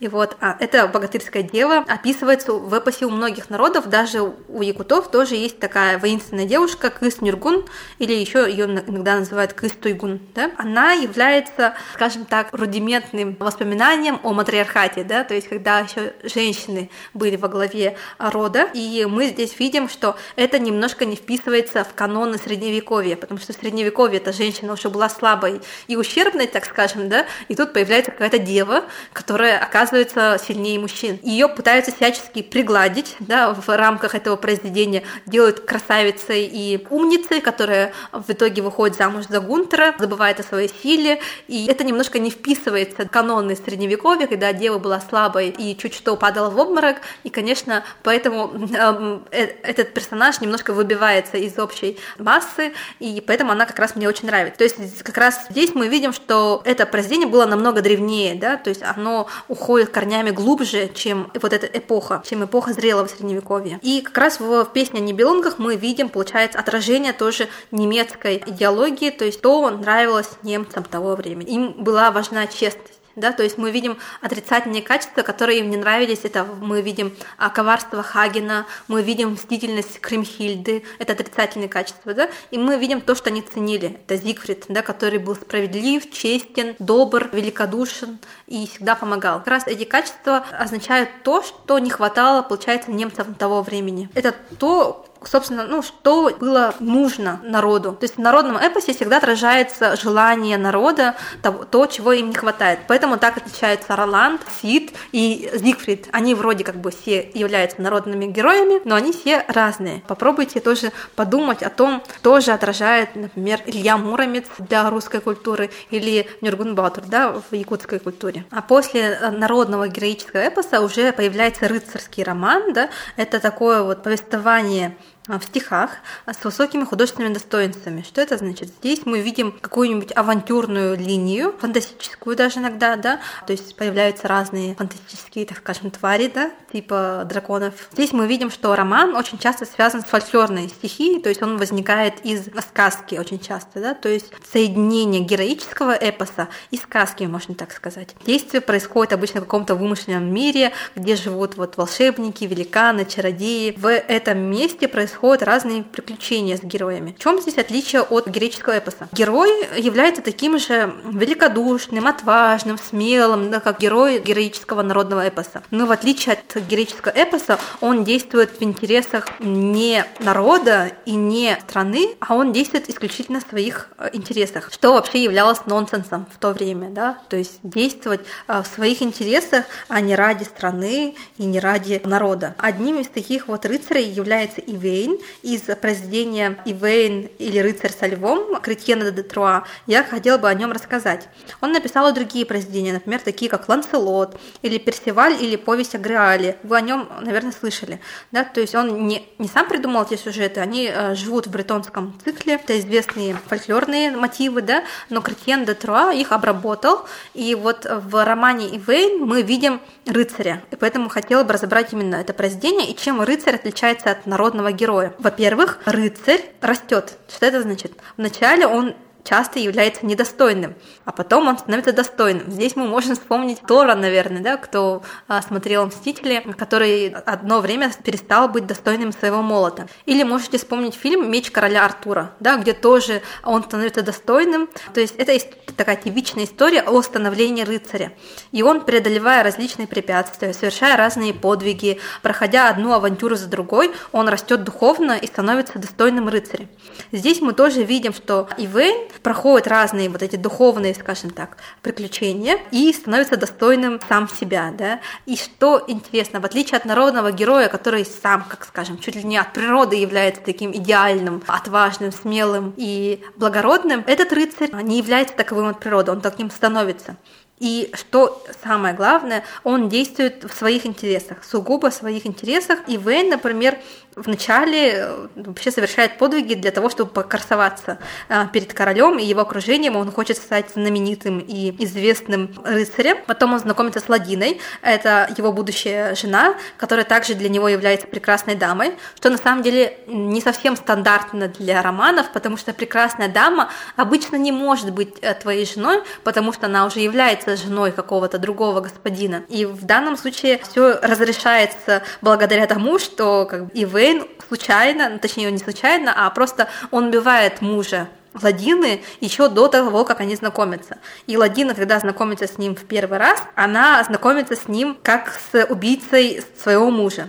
И 0.00 0.08
вот 0.08 0.36
а, 0.40 0.56
эта 0.60 0.86
богатырская 0.86 1.42
дева 1.42 1.84
описывается 1.88 2.52
в 2.52 2.74
эпосе 2.74 3.06
у 3.06 3.10
многих 3.10 3.50
народов, 3.50 3.88
даже 3.88 4.22
у 4.48 4.62
якутов 4.62 5.10
тоже 5.10 5.36
есть 5.36 5.58
такая 5.58 5.98
воинственная 5.98 6.46
девушка 6.46 6.90
Кыс 6.90 7.20
Нюргун, 7.20 7.64
или 7.98 8.12
еще 8.12 8.50
ее 8.50 8.66
иногда 8.66 9.16
называют 9.16 9.52
Кыс 9.52 9.72
Туйгун. 9.72 10.20
Да? 10.34 10.50
Она 10.56 10.92
является, 10.92 11.74
скажем 11.94 12.24
так, 12.24 12.48
рудиментным 12.52 13.36
воспоминанием 13.38 14.20
о 14.22 14.32
матриархате, 14.32 15.04
да, 15.04 15.24
то 15.24 15.34
есть 15.34 15.48
когда 15.48 15.80
еще 15.80 16.14
женщины 16.22 16.90
были 17.14 17.36
во 17.36 17.48
главе 17.48 17.96
рода, 18.18 18.68
и 18.74 19.06
мы 19.08 19.28
здесь 19.28 19.58
видим, 19.58 19.88
что 19.88 20.16
это 20.36 20.58
немножко 20.58 21.04
не 21.04 21.16
вписывается 21.16 21.84
в 21.84 21.94
каноны 21.94 22.38
средневековья, 22.38 23.16
потому 23.16 23.40
что 23.40 23.52
в 23.52 23.56
средневековье 23.56 24.18
эта 24.18 24.32
женщина 24.32 24.72
уже 24.72 24.88
была 24.88 25.08
слабой 25.08 25.60
и 25.88 25.96
ущербной, 25.96 26.46
так 26.46 26.64
скажем, 26.64 27.08
да, 27.08 27.26
и 27.48 27.54
тут 27.54 27.72
появляется 27.72 28.10
какая-то 28.10 28.38
дева, 28.38 28.84
которая 29.12 29.58
оказывается 29.58 30.40
сильнее 30.46 30.78
мужчин. 30.78 31.18
Ее 31.22 31.48
пытаются 31.48 31.94
всячески 31.94 32.42
пригладить, 32.42 33.16
да, 33.20 33.52
в 33.52 33.68
рамках 33.68 34.14
этого 34.14 34.36
произведения 34.36 35.02
делают 35.26 35.60
красавицей 35.60 36.46
и 36.46 36.86
умницей, 36.90 37.40
которая 37.40 37.92
в 38.12 38.30
итоге 38.30 38.62
выходит 38.62 38.96
замуж 38.96 39.26
за 39.28 39.40
Гунтера, 39.40 39.94
забывает 39.98 40.40
о 40.40 40.42
своей 40.42 40.70
силе, 40.82 41.20
и 41.48 41.66
это 41.66 41.84
немножко 41.84 42.18
не 42.18 42.30
вписывается 42.30 43.04
в 43.04 43.08
каноны 43.08 43.56
средневековья, 43.56 44.26
когда 44.26 44.52
дева 44.52 44.78
была 44.78 45.00
слабой 45.00 45.50
и 45.50 45.76
чуть 45.76 45.94
что 45.94 46.16
падала 46.16 46.50
в 46.50 46.58
обморок, 46.58 46.98
и, 47.22 47.30
конечно, 47.30 47.84
поэтому 48.02 48.52
эм, 48.74 49.24
э, 49.30 49.44
этот 49.62 49.94
персонаж 49.94 50.40
немножко 50.40 50.72
выбивается 50.72 51.36
из 51.36 51.58
общей 51.58 51.98
массы, 52.18 52.72
и 52.98 53.22
поэтому 53.26 53.52
она 53.52 53.66
как 53.66 53.78
раз 53.78 53.96
мне 53.96 54.08
очень 54.08 54.26
нравится. 54.26 54.58
То 54.58 54.64
есть 54.64 55.02
как 55.02 55.16
раз 55.16 55.46
здесь 55.50 55.74
мы 55.74 55.88
видим, 55.88 56.12
что 56.12 56.62
это 56.64 56.86
произведение 56.86 57.28
было 57.32 57.46
намного 57.46 57.82
древнее, 57.82 58.34
да, 58.34 58.56
то 58.56 58.70
есть 58.70 58.82
оно 58.82 59.26
уходит 59.48 59.88
корнями 59.88 60.30
глубже, 60.30 60.90
чем 60.94 61.30
вот 61.34 61.52
эта 61.52 61.66
эпоха, 61.66 62.22
чем 62.24 62.44
эпоха 62.44 62.72
зрелого 62.72 63.08
средневековья. 63.08 63.80
И 63.82 64.02
как 64.02 64.18
раз 64.18 64.38
в 64.38 64.64
песне 64.66 65.00
о 65.00 65.02
Нибелунгах 65.02 65.58
мы 65.58 65.76
видим, 65.76 66.08
получается, 66.08 66.58
отражение 66.58 67.12
тоже 67.12 67.48
немецкой 67.70 68.42
идеологии, 68.46 69.10
то 69.10 69.24
есть 69.24 69.40
то 69.40 69.68
нравилось 69.70 70.28
немцам 70.42 70.84
того 70.84 71.16
времени. 71.16 71.50
Им 71.50 71.72
была 71.72 72.10
важна 72.10 72.46
честность 72.46 72.91
да, 73.16 73.32
то 73.32 73.42
есть 73.42 73.58
мы 73.58 73.70
видим 73.70 73.98
отрицательные 74.20 74.82
качества, 74.82 75.22
которые 75.22 75.60
им 75.60 75.70
не 75.70 75.76
нравились, 75.76 76.20
это 76.24 76.44
мы 76.44 76.82
видим 76.82 77.14
а, 77.38 77.50
коварство 77.50 78.02
Хагена, 78.02 78.66
мы 78.88 79.02
видим 79.02 79.32
мстительность 79.32 80.00
Кримхильды, 80.00 80.84
это 80.98 81.12
отрицательные 81.12 81.68
качества, 81.68 82.14
да, 82.14 82.28
и 82.50 82.58
мы 82.58 82.78
видим 82.78 83.00
то, 83.00 83.14
что 83.14 83.30
они 83.30 83.42
ценили, 83.42 83.98
это 84.06 84.16
Зигфрид, 84.16 84.66
да, 84.68 84.82
который 84.82 85.18
был 85.18 85.34
справедлив, 85.34 86.10
честен, 86.10 86.76
добр, 86.78 87.28
великодушен 87.32 88.18
и 88.46 88.66
всегда 88.66 88.94
помогал. 88.94 89.38
Как 89.38 89.48
раз 89.48 89.66
эти 89.66 89.84
качества 89.84 90.44
означают 90.52 91.10
то, 91.22 91.42
что 91.42 91.78
не 91.78 91.90
хватало, 91.90 92.42
получается, 92.42 92.90
немцам 92.90 93.34
того 93.34 93.62
времени. 93.62 94.08
Это 94.14 94.34
то, 94.58 95.06
собственно, 95.28 95.64
ну, 95.64 95.82
что 95.82 96.30
было 96.38 96.74
нужно 96.80 97.40
народу. 97.42 97.92
То 97.92 98.04
есть 98.04 98.16
в 98.16 98.20
народном 98.20 98.56
эпосе 98.56 98.94
всегда 98.94 99.18
отражается 99.18 99.96
желание 99.96 100.58
народа, 100.58 101.14
того, 101.42 101.64
то, 101.64 101.86
чего 101.86 102.12
им 102.12 102.30
не 102.30 102.34
хватает. 102.34 102.80
Поэтому 102.88 103.18
так 103.18 103.36
отличаются 103.36 103.96
Роланд, 103.96 104.40
Сид 104.60 104.92
и 105.12 105.50
Зигфрид. 105.54 106.08
Они 106.12 106.34
вроде 106.34 106.64
как 106.64 106.76
бы 106.76 106.90
все 106.90 107.30
являются 107.34 107.80
народными 107.80 108.26
героями, 108.26 108.80
но 108.84 108.94
они 108.94 109.12
все 109.12 109.44
разные. 109.48 110.02
Попробуйте 110.06 110.60
тоже 110.60 110.92
подумать 111.16 111.62
о 111.62 111.70
том, 111.70 112.02
что 112.18 112.40
же 112.40 112.52
отражает, 112.52 113.14
например, 113.16 113.60
Илья 113.66 113.96
Муромец 113.96 114.44
для 114.58 114.88
русской 114.90 115.20
культуры 115.20 115.70
или 115.90 116.26
Нюргун 116.40 116.74
Батур 116.74 117.04
да, 117.06 117.32
в 117.32 117.54
якутской 117.54 117.98
культуре. 117.98 118.44
А 118.50 118.62
после 118.62 119.18
народного 119.30 119.88
героического 119.88 120.40
эпоса 120.40 120.80
уже 120.80 121.12
появляется 121.12 121.68
рыцарский 121.68 122.22
роман, 122.22 122.72
да, 122.72 122.90
это 123.16 123.40
такое 123.40 123.82
вот 123.82 124.02
повествование 124.02 124.96
в 125.28 125.40
стихах 125.42 125.90
а, 126.26 126.34
с 126.34 126.44
высокими 126.44 126.84
художественными 126.84 127.34
достоинствами. 127.34 128.02
Что 128.02 128.20
это 128.20 128.36
значит? 128.36 128.68
Здесь 128.80 129.02
мы 129.04 129.20
видим 129.20 129.52
какую-нибудь 129.52 130.12
авантюрную 130.14 130.96
линию, 130.96 131.54
фантастическую 131.60 132.36
даже 132.36 132.58
иногда, 132.58 132.96
да, 132.96 133.20
то 133.46 133.52
есть 133.52 133.76
появляются 133.76 134.26
разные 134.26 134.74
фантастические, 134.74 135.46
так 135.46 135.58
скажем, 135.58 135.90
твари, 135.90 136.30
да, 136.34 136.50
типа 136.72 137.22
драконов. 137.28 137.74
Здесь 137.92 138.12
мы 138.12 138.26
видим, 138.26 138.50
что 138.50 138.74
роман 138.74 139.14
очень 139.14 139.38
часто 139.38 139.64
связан 139.64 140.02
с 140.02 140.06
фольклорной 140.06 140.68
стихией, 140.68 141.22
то 141.22 141.28
есть 141.28 141.42
он 141.42 141.56
возникает 141.56 142.24
из 142.24 142.46
сказки 142.66 143.14
очень 143.14 143.38
часто, 143.38 143.80
да, 143.80 143.94
то 143.94 144.08
есть 144.08 144.32
соединение 144.50 145.20
героического 145.20 145.92
эпоса 145.92 146.48
и 146.70 146.76
сказки, 146.76 147.24
можно 147.24 147.54
так 147.54 147.72
сказать. 147.72 148.16
Действие 148.26 148.60
происходит 148.60 149.12
обычно 149.12 149.40
в 149.40 149.44
каком-то 149.44 149.76
вымышленном 149.76 150.32
мире, 150.32 150.72
где 150.96 151.14
живут 151.14 151.56
вот 151.56 151.76
волшебники, 151.76 152.44
великаны, 152.44 153.04
чародеи. 153.04 153.74
В 153.76 153.88
этом 153.88 154.38
месте 154.38 154.88
происходит 154.88 155.11
происходят 155.12 155.42
разные 155.42 155.82
приключения 155.82 156.56
с 156.56 156.62
героями. 156.62 157.14
В 157.18 157.22
чем 157.22 157.40
здесь 157.40 157.58
отличие 157.58 158.02
от 158.02 158.26
греческого 158.26 158.78
эпоса? 158.78 159.08
Герой 159.12 159.50
является 159.76 160.22
таким 160.22 160.58
же 160.58 160.94
великодушным, 161.04 162.06
отважным, 162.06 162.78
смелым, 162.78 163.50
да, 163.50 163.60
как 163.60 163.78
герой 163.78 164.20
героического 164.20 164.82
народного 164.82 165.28
эпоса. 165.28 165.62
Но 165.70 165.86
в 165.86 165.92
отличие 165.92 166.34
от 166.34 166.62
героического 166.62 167.12
эпоса, 167.14 167.58
он 167.80 168.04
действует 168.04 168.50
в 168.58 168.62
интересах 168.62 169.26
не 169.40 170.04
народа 170.18 170.92
и 171.04 171.14
не 171.14 171.58
страны, 171.68 172.16
а 172.20 172.34
он 172.34 172.52
действует 172.52 172.88
исключительно 172.88 173.40
в 173.40 173.48
своих 173.48 173.88
э, 173.98 174.10
интересах, 174.12 174.70
что 174.72 174.94
вообще 174.94 175.22
являлось 175.22 175.66
нонсенсом 175.66 176.26
в 176.32 176.38
то 176.38 176.52
время, 176.52 176.90
да, 176.90 177.18
то 177.28 177.36
есть 177.36 177.58
действовать 177.62 178.20
э, 178.48 178.62
в 178.62 178.66
своих 178.66 179.02
интересах, 179.02 179.66
а 179.88 180.00
не 180.00 180.14
ради 180.14 180.44
страны 180.44 181.14
и 181.36 181.44
не 181.44 181.60
ради 181.60 182.00
народа. 182.04 182.54
Одним 182.58 183.00
из 183.00 183.08
таких 183.08 183.48
вот 183.48 183.66
рыцарей 183.66 184.08
является 184.08 184.60
Ивей, 184.60 185.01
Ивейн 185.02 185.18
из 185.42 185.62
произведения 185.80 186.58
Ивейн 186.64 187.28
или 187.38 187.58
«Рыцарь 187.58 187.92
со 187.92 188.06
львом» 188.06 188.60
Кретьена 188.60 189.10
де 189.10 189.22
Труа, 189.22 189.64
я 189.86 190.04
хотела 190.04 190.38
бы 190.38 190.48
о 190.48 190.54
нем 190.54 190.72
рассказать. 190.72 191.28
Он 191.60 191.72
написал 191.72 192.08
и 192.08 192.12
другие 192.12 192.46
произведения, 192.46 192.92
например, 192.92 193.20
такие 193.20 193.50
как 193.50 193.68
«Ланселот» 193.68 194.38
или 194.62 194.78
«Персиваль» 194.78 195.42
или 195.42 195.56
«Повесть 195.56 195.94
о 195.94 195.98
Греале». 195.98 196.58
Вы 196.62 196.76
о 196.76 196.80
нем, 196.80 197.08
наверное, 197.20 197.52
слышали. 197.52 198.00
Да? 198.30 198.44
То 198.44 198.60
есть 198.60 198.74
он 198.74 199.06
не, 199.06 199.26
не 199.38 199.48
сам 199.48 199.68
придумал 199.68 200.04
эти 200.04 200.16
сюжеты, 200.16 200.60
они 200.60 200.90
э, 200.92 201.14
живут 201.14 201.46
в 201.46 201.50
бретонском 201.50 202.18
цикле, 202.24 202.54
это 202.54 202.78
известные 202.78 203.36
фольклорные 203.48 204.10
мотивы, 204.12 204.62
да? 204.62 204.84
но 205.10 205.20
Кретьен 205.20 205.64
де 205.64 205.74
Труа 205.74 206.12
их 206.12 206.32
обработал, 206.32 207.06
и 207.34 207.54
вот 207.54 207.86
в 207.88 208.24
романе 208.24 208.76
Ивейн 208.76 209.24
мы 209.24 209.42
видим 209.42 209.80
рыцаря, 210.06 210.62
и 210.70 210.76
поэтому 210.76 211.08
хотела 211.08 211.44
бы 211.44 211.52
разобрать 211.52 211.92
именно 211.92 212.16
это 212.16 212.32
произведение 212.32 212.90
и 212.90 212.96
чем 212.96 213.20
рыцарь 213.20 213.54
отличается 213.54 214.10
от 214.10 214.26
народного 214.26 214.72
героя 214.72 214.91
героя. 214.92 215.14
Во-первых, 215.18 215.78
рыцарь 215.86 216.42
растет. 216.60 217.18
Что 217.28 217.46
это 217.46 217.62
значит? 217.62 217.92
Вначале 218.16 218.66
он 218.66 218.94
часто 219.24 219.58
является 219.58 220.04
недостойным, 220.04 220.74
а 221.04 221.12
потом 221.12 221.48
он 221.48 221.58
становится 221.58 221.92
достойным. 221.92 222.50
Здесь 222.50 222.76
мы 222.76 222.86
можем 222.86 223.14
вспомнить 223.14 223.60
Тора, 223.66 223.94
наверное, 223.94 224.42
да, 224.42 224.56
кто 224.56 225.02
а, 225.28 225.42
смотрел 225.42 225.86
«Мстители», 225.86 226.44
который 226.58 227.08
одно 227.08 227.60
время 227.60 227.90
перестал 228.02 228.48
быть 228.48 228.66
достойным 228.66 229.12
своего 229.12 229.42
молота. 229.42 229.88
Или 230.06 230.22
можете 230.22 230.58
вспомнить 230.58 230.94
фильм 230.94 231.30
«Меч 231.30 231.50
короля 231.50 231.84
Артура», 231.84 232.32
да, 232.40 232.56
где 232.56 232.72
тоже 232.72 233.22
он 233.44 233.62
становится 233.62 234.02
достойным. 234.02 234.68
То 234.92 235.00
есть 235.00 235.14
это 235.16 235.32
такая 235.76 235.96
типичная 235.96 236.44
история 236.44 236.82
о 236.82 237.00
становлении 237.02 237.62
рыцаря. 237.62 238.12
И 238.50 238.62
он, 238.62 238.84
преодолевая 238.84 239.42
различные 239.42 239.86
препятствия, 239.86 240.52
совершая 240.52 240.96
разные 240.96 241.32
подвиги, 241.32 242.00
проходя 242.22 242.68
одну 242.68 242.92
авантюру 242.92 243.36
за 243.36 243.46
другой, 243.46 243.92
он 244.10 244.28
растет 244.28 244.64
духовно 244.64 245.12
и 245.12 245.26
становится 245.26 245.78
достойным 245.78 246.28
рыцарем. 246.28 246.68
Здесь 247.12 247.40
мы 247.40 247.52
тоже 247.52 247.82
видим, 247.82 248.12
что 248.12 248.48
Ивейн 248.56 249.11
проходит 249.22 249.68
разные 249.68 250.08
вот 250.08 250.22
эти 250.22 250.36
духовные, 250.36 250.94
скажем 250.94 251.30
так, 251.30 251.56
приключения 251.82 252.58
и 252.70 252.92
становится 252.92 253.36
достойным 253.36 254.00
сам 254.08 254.28
себя, 254.28 254.72
да. 254.76 255.00
И 255.26 255.36
что 255.36 255.82
интересно, 255.86 256.40
в 256.40 256.44
отличие 256.44 256.78
от 256.78 256.84
народного 256.84 257.32
героя, 257.32 257.68
который 257.68 258.04
сам, 258.04 258.44
как 258.44 258.64
скажем, 258.64 258.98
чуть 258.98 259.16
ли 259.16 259.22
не 259.22 259.38
от 259.38 259.52
природы 259.52 259.96
является 259.96 260.42
таким 260.42 260.72
идеальным, 260.72 261.42
отважным, 261.46 262.12
смелым 262.12 262.74
и 262.76 263.22
благородным, 263.36 264.04
этот 264.06 264.32
рыцарь 264.32 264.70
не 264.82 264.98
является 264.98 265.34
таковым 265.34 265.68
от 265.68 265.80
природы, 265.80 266.12
он 266.12 266.20
таким 266.20 266.50
становится. 266.50 267.16
И 267.58 267.92
что 267.94 268.42
самое 268.64 268.92
главное, 268.92 269.44
он 269.62 269.88
действует 269.88 270.42
в 270.42 270.52
своих 270.52 270.84
интересах, 270.84 271.44
сугубо 271.44 271.90
в 271.90 271.94
своих 271.94 272.26
интересах. 272.26 272.80
И 272.88 272.96
Вейн, 272.96 273.30
например, 273.30 273.78
вначале 274.16 274.92
э, 274.94 275.28
вообще 275.36 275.70
совершает 275.70 276.18
подвиги 276.18 276.54
для 276.54 276.70
того, 276.70 276.90
чтобы 276.90 277.10
покрасоваться 277.10 277.98
э, 278.28 278.46
перед 278.52 278.72
королем 278.72 279.18
и 279.18 279.24
его 279.24 279.42
окружением. 279.42 279.96
Он 279.96 280.10
хочет 280.10 280.36
стать 280.36 280.70
знаменитым 280.74 281.38
и 281.38 281.74
известным 281.84 282.52
рыцарем. 282.64 283.18
Потом 283.26 283.54
он 283.54 283.60
знакомится 283.60 284.00
с 284.00 284.08
Ладиной, 284.08 284.60
это 284.82 285.32
его 285.36 285.52
будущая 285.52 286.14
жена, 286.14 286.54
которая 286.76 287.04
также 287.04 287.34
для 287.34 287.48
него 287.48 287.68
является 287.68 288.06
прекрасной 288.06 288.54
дамой, 288.54 288.94
что 289.16 289.30
на 289.30 289.38
самом 289.38 289.62
деле 289.62 289.98
не 290.06 290.40
совсем 290.40 290.76
стандартно 290.76 291.48
для 291.48 291.80
романов, 291.82 292.32
потому 292.32 292.56
что 292.56 292.72
прекрасная 292.72 293.28
дама 293.28 293.70
обычно 293.96 294.36
не 294.36 294.52
может 294.52 294.92
быть 294.92 295.14
э, 295.22 295.34
твоей 295.34 295.64
женой, 295.64 296.02
потому 296.24 296.52
что 296.52 296.66
она 296.66 296.86
уже 296.86 297.00
является 297.00 297.41
женой 297.46 297.92
какого-то 297.92 298.38
другого 298.38 298.80
господина. 298.80 299.44
И 299.48 299.64
в 299.64 299.84
данном 299.84 300.16
случае 300.16 300.60
все 300.68 300.98
разрешается 301.00 302.02
благодаря 302.20 302.66
тому, 302.66 302.98
что 302.98 303.46
как 303.46 303.66
бы, 303.66 303.70
и 303.72 303.84
вы 303.84 304.02
Вейн 304.02 304.26
случайно, 304.48 305.10
ну, 305.10 305.18
точнее 305.18 305.50
не 305.52 305.58
случайно, 305.58 306.12
а 306.16 306.28
просто 306.30 306.68
он 306.90 307.06
убивает 307.06 307.62
мужа 307.62 308.08
Ладины 308.42 309.02
еще 309.20 309.48
до 309.48 309.68
того, 309.68 310.04
как 310.04 310.20
они 310.20 310.34
знакомятся. 310.34 310.96
И 311.26 311.36
Ладина, 311.36 311.74
когда 311.74 312.00
знакомится 312.00 312.46
с 312.46 312.58
ним 312.58 312.74
в 312.74 312.84
первый 312.84 313.18
раз, 313.18 313.42
она 313.54 314.02
знакомится 314.02 314.56
с 314.56 314.68
ним 314.68 314.96
как 315.02 315.32
с 315.52 315.66
убийцей 315.66 316.42
своего 316.60 316.90
мужа. 316.90 317.28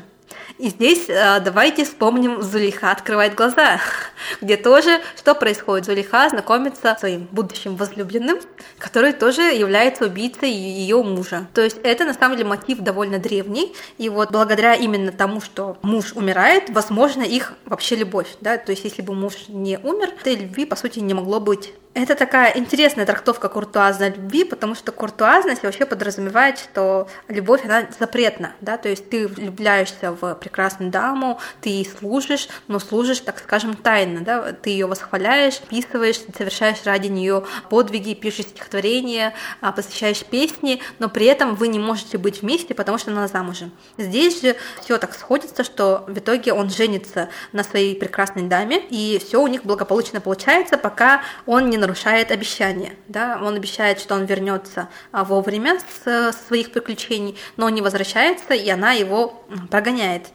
И 0.59 0.69
здесь 0.69 1.05
э, 1.09 1.39
давайте 1.39 1.83
вспомним 1.83 2.41
Зулиха 2.41 2.91
открывает 2.91 3.33
глаза, 3.33 3.79
где 4.41 4.55
тоже 4.55 5.01
что 5.17 5.33
происходит? 5.33 5.85
Зулиха 5.85 6.29
знакомится 6.29 6.95
с 6.95 6.99
своим 6.99 7.27
будущим 7.31 7.75
возлюбленным, 7.75 8.37
который 8.77 9.13
тоже 9.13 9.41
является 9.41 10.05
убийцей 10.05 10.51
ее 10.51 11.01
мужа. 11.01 11.47
То 11.53 11.61
есть 11.61 11.77
это 11.83 12.05
на 12.05 12.13
самом 12.13 12.37
деле 12.37 12.49
мотив 12.49 12.79
довольно 12.79 13.17
древний, 13.17 13.73
и 13.97 14.09
вот 14.09 14.31
благодаря 14.31 14.75
именно 14.75 15.11
тому, 15.11 15.41
что 15.41 15.77
муж 15.81 16.13
умирает, 16.13 16.69
возможно 16.69 17.23
их 17.23 17.53
вообще 17.65 17.95
любовь, 17.95 18.27
да, 18.41 18.57
то 18.57 18.71
есть 18.71 18.83
если 18.83 19.01
бы 19.01 19.15
муж 19.15 19.33
не 19.47 19.79
умер, 19.79 20.09
этой 20.19 20.35
любви 20.35 20.65
по 20.65 20.75
сути 20.75 20.99
не 20.99 21.13
могло 21.13 21.39
быть. 21.39 21.73
Это 21.95 22.15
такая 22.15 22.57
интересная 22.57 23.05
трактовка 23.05 23.49
куртуазной 23.49 24.09
любви, 24.09 24.45
потому 24.45 24.73
что 24.73 24.91
куртуазность 24.91 25.61
вообще 25.61 25.85
подразумевает, 25.85 26.57
что 26.57 27.07
любовь, 27.27 27.63
она 27.65 27.87
запретна, 27.99 28.53
да, 28.61 28.77
то 28.77 28.89
есть 28.89 29.09
ты 29.09 29.27
влюбляешься 29.27 30.11
в 30.11 30.33
прекрасную 30.43 30.91
даму, 30.91 31.39
ты 31.61 31.69
ей 31.69 31.85
служишь, 31.85 32.49
но 32.67 32.79
служишь, 32.79 33.21
так 33.21 33.39
скажем, 33.39 33.75
тайно, 33.75 34.21
да, 34.21 34.51
ты 34.51 34.71
ее 34.71 34.87
восхваляешь, 34.87 35.59
писываешь, 35.59 36.19
совершаешь 36.37 36.83
ради 36.83 37.07
нее 37.07 37.45
подвиги, 37.69 38.13
пишешь 38.13 38.47
стихотворения, 38.47 39.33
а, 39.61 39.71
посвящаешь 39.71 40.23
песни, 40.25 40.81
но 40.99 41.07
при 41.07 41.27
этом 41.27 41.55
вы 41.55 41.69
не 41.69 41.79
можете 41.79 42.17
быть 42.17 42.41
вместе, 42.41 42.73
потому 42.73 42.97
что 42.97 43.11
она 43.11 43.27
замужем. 43.27 43.71
Здесь 43.97 44.41
же 44.41 44.55
все 44.81 44.97
так 44.97 45.13
сходится, 45.13 45.63
что 45.63 46.03
в 46.07 46.17
итоге 46.17 46.51
он 46.53 46.69
женится 46.69 47.29
на 47.53 47.63
своей 47.63 47.95
прекрасной 47.95 48.43
даме, 48.43 48.81
и 48.89 49.21
все 49.25 49.41
у 49.41 49.47
них 49.47 49.63
благополучно 49.63 50.19
получается, 50.19 50.77
пока 50.77 51.21
он 51.45 51.69
не 51.69 51.77
нарушает 51.77 52.31
обещание. 52.31 52.97
Да? 53.07 53.39
Он 53.41 53.55
обещает, 53.55 53.99
что 53.99 54.15
он 54.15 54.25
вернется 54.25 54.89
а, 55.11 55.23
вовремя 55.23 55.79
с 56.03 56.35
своих 56.47 56.71
приключений, 56.71 57.37
но 57.55 57.69
не 57.69 57.81
возвращается, 57.81 58.53
и 58.53 58.69
она 58.69 58.91
его 58.91 59.45
прогоняет. 59.69 60.27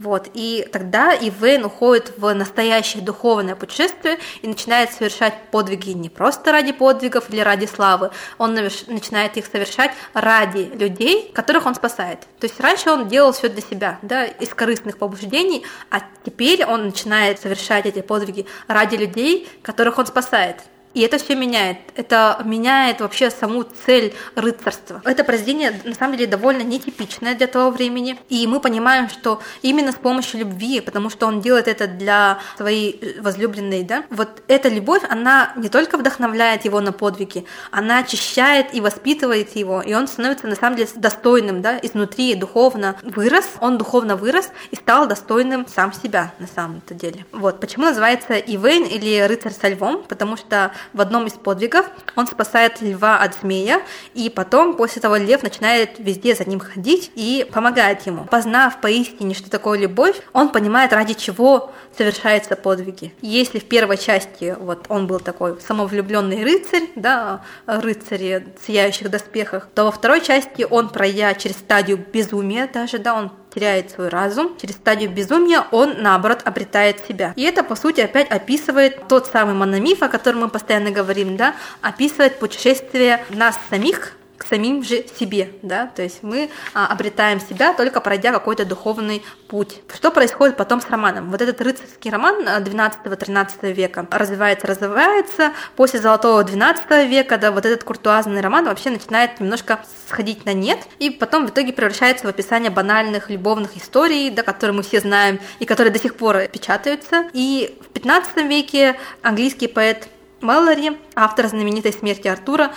Вот, 0.00 0.30
и 0.32 0.66
тогда 0.72 1.14
Ивейн 1.14 1.66
уходит 1.66 2.14
в 2.16 2.32
настоящее 2.32 3.02
духовное 3.02 3.54
путешествие 3.54 4.18
и 4.40 4.48
начинает 4.48 4.90
совершать 4.94 5.34
подвиги 5.50 5.90
не 5.90 6.08
просто 6.08 6.52
ради 6.52 6.72
подвигов 6.72 7.28
или 7.28 7.40
ради 7.40 7.66
славы, 7.66 8.10
он 8.38 8.54
начинает 8.54 9.36
их 9.36 9.44
совершать 9.44 9.90
ради 10.14 10.70
людей, 10.72 11.30
которых 11.34 11.66
он 11.66 11.74
спасает. 11.74 12.20
То 12.38 12.46
есть 12.46 12.58
раньше 12.60 12.88
он 12.88 13.08
делал 13.08 13.32
все 13.32 13.50
для 13.50 13.60
себя, 13.60 13.98
да, 14.00 14.24
из 14.24 14.48
корыстных 14.54 14.96
побуждений, 14.96 15.66
а 15.90 16.00
теперь 16.24 16.64
он 16.64 16.86
начинает 16.86 17.38
совершать 17.38 17.84
эти 17.84 18.00
подвиги 18.00 18.46
ради 18.68 18.96
людей, 18.96 19.50
которых 19.60 19.98
он 19.98 20.06
спасает. 20.06 20.56
И 20.94 21.00
это 21.02 21.18
все 21.18 21.36
меняет. 21.36 21.78
Это 21.94 22.40
меняет 22.44 23.00
вообще 23.00 23.30
саму 23.30 23.64
цель 23.86 24.12
рыцарства. 24.34 25.00
Это 25.04 25.22
произведение, 25.22 25.80
на 25.84 25.94
самом 25.94 26.16
деле, 26.16 26.30
довольно 26.30 26.62
нетипичное 26.62 27.34
для 27.34 27.46
того 27.46 27.70
времени. 27.70 28.18
И 28.28 28.46
мы 28.46 28.60
понимаем, 28.60 29.08
что 29.08 29.40
именно 29.62 29.92
с 29.92 29.96
помощью 29.96 30.40
любви, 30.40 30.80
потому 30.80 31.10
что 31.10 31.26
он 31.26 31.40
делает 31.40 31.68
это 31.68 31.86
для 31.86 32.40
своей 32.56 32.98
э, 33.00 33.20
возлюбленной, 33.20 33.84
да, 33.84 34.04
вот 34.10 34.42
эта 34.48 34.68
любовь, 34.68 35.02
она 35.08 35.52
не 35.56 35.68
только 35.68 35.96
вдохновляет 35.96 36.64
его 36.64 36.80
на 36.80 36.92
подвиги, 36.92 37.44
она 37.70 37.98
очищает 37.98 38.74
и 38.74 38.80
воспитывает 38.80 39.54
его, 39.54 39.82
и 39.82 39.94
он 39.94 40.08
становится, 40.08 40.46
на 40.46 40.56
самом 40.56 40.76
деле, 40.76 40.88
достойным, 40.96 41.62
да, 41.62 41.78
изнутри 41.82 42.34
духовно 42.34 42.96
вырос, 43.02 43.48
он 43.60 43.78
духовно 43.78 44.16
вырос 44.16 44.50
и 44.70 44.76
стал 44.76 45.06
достойным 45.06 45.66
сам 45.68 45.92
себя, 45.92 46.32
на 46.38 46.46
самом-то 46.46 46.94
деле. 46.94 47.24
Вот, 47.32 47.60
почему 47.60 47.84
называется 47.84 48.34
Ивейн 48.34 48.84
или 48.84 49.20
рыцарь 49.20 49.52
со 49.52 49.68
львом, 49.68 50.04
потому 50.08 50.36
что 50.36 50.72
в 50.92 51.00
одном 51.00 51.26
из 51.26 51.32
подвигов 51.32 51.86
он 52.16 52.26
спасает 52.26 52.80
льва 52.80 53.18
от 53.18 53.34
змея, 53.34 53.82
и 54.14 54.30
потом 54.30 54.76
после 54.76 55.00
того 55.00 55.16
лев 55.16 55.42
начинает 55.42 55.98
везде 55.98 56.34
за 56.34 56.44
ним 56.44 56.60
ходить 56.60 57.10
и 57.14 57.48
помогает 57.52 58.06
ему. 58.06 58.24
Познав 58.24 58.80
поистине, 58.80 59.34
что 59.34 59.50
такое 59.50 59.78
любовь, 59.78 60.16
он 60.32 60.50
понимает, 60.50 60.92
ради 60.92 61.14
чего 61.14 61.72
совершаются 61.96 62.56
подвиги. 62.56 63.14
Если 63.20 63.58
в 63.58 63.64
первой 63.64 63.96
части 63.96 64.56
вот 64.58 64.86
он 64.88 65.06
был 65.06 65.20
такой 65.20 65.60
самовлюбленный 65.60 66.44
рыцарь, 66.44 66.88
да, 66.94 67.42
рыцари 67.66 68.46
в 68.60 68.66
сияющих 68.66 69.10
доспехах, 69.10 69.68
то 69.74 69.84
во 69.84 69.92
второй 69.92 70.20
части 70.20 70.66
он, 70.68 70.88
пройдя 70.88 71.34
через 71.34 71.56
стадию 71.56 72.04
безумия 72.12 72.68
даже, 72.72 72.98
да, 72.98 73.14
он 73.14 73.32
теряет 73.54 73.90
свой 73.90 74.08
разум, 74.08 74.56
через 74.60 74.76
стадию 74.76 75.10
безумия 75.10 75.64
он, 75.70 76.02
наоборот, 76.02 76.42
обретает 76.44 77.04
себя. 77.06 77.32
И 77.36 77.42
это, 77.42 77.62
по 77.62 77.74
сути, 77.74 78.00
опять 78.00 78.30
описывает 78.30 79.08
тот 79.08 79.26
самый 79.26 79.54
мономиф, 79.54 80.02
о 80.02 80.08
котором 80.08 80.40
мы 80.40 80.48
постоянно 80.48 80.90
говорим, 80.90 81.36
да, 81.36 81.54
описывает 81.82 82.38
путешествие 82.38 83.24
нас 83.30 83.58
самих 83.68 84.16
к 84.40 84.46
самим 84.46 84.82
же 84.82 85.04
себе, 85.18 85.50
да, 85.60 85.86
то 85.94 86.00
есть 86.00 86.22
мы 86.22 86.48
а, 86.72 86.86
обретаем 86.86 87.40
себя 87.40 87.74
только 87.74 88.00
пройдя 88.00 88.32
какой-то 88.32 88.64
духовный 88.64 89.22
путь. 89.48 89.82
Что 89.92 90.10
происходит 90.10 90.56
потом 90.56 90.80
с 90.80 90.88
романом? 90.88 91.30
Вот 91.30 91.42
этот 91.42 91.60
рыцарский 91.60 92.10
роман 92.10 92.46
12-13 92.46 93.48
а, 93.60 93.66
века 93.66 94.06
развивается, 94.10 94.66
развивается, 94.66 95.52
после 95.76 96.00
золотого 96.00 96.42
12 96.42 97.06
века, 97.06 97.36
да, 97.36 97.52
вот 97.52 97.66
этот 97.66 97.84
куртуазный 97.84 98.40
роман 98.40 98.64
вообще 98.64 98.88
начинает 98.88 99.38
немножко 99.40 99.80
сходить 100.08 100.46
на 100.46 100.54
нет, 100.54 100.78
и 100.98 101.10
потом 101.10 101.46
в 101.46 101.50
итоге 101.50 101.74
превращается 101.74 102.26
в 102.26 102.30
описание 102.30 102.70
банальных 102.70 103.28
любовных 103.28 103.76
историй, 103.76 104.30
да, 104.30 104.42
которые 104.42 104.74
мы 104.74 104.82
все 104.82 105.00
знаем 105.00 105.38
и 105.58 105.66
которые 105.66 105.92
до 105.92 106.00
сих 106.00 106.14
пор 106.16 106.46
печатаются. 106.46 107.28
И 107.34 107.78
в 107.82 107.88
15 107.92 108.36
веке 108.48 108.96
английский 109.20 109.68
поэт 109.68 110.08
Мэллори, 110.40 110.96
автор 111.14 111.46
знаменитой 111.48 111.92
«Смерти 111.92 112.28
Артура», 112.28 112.70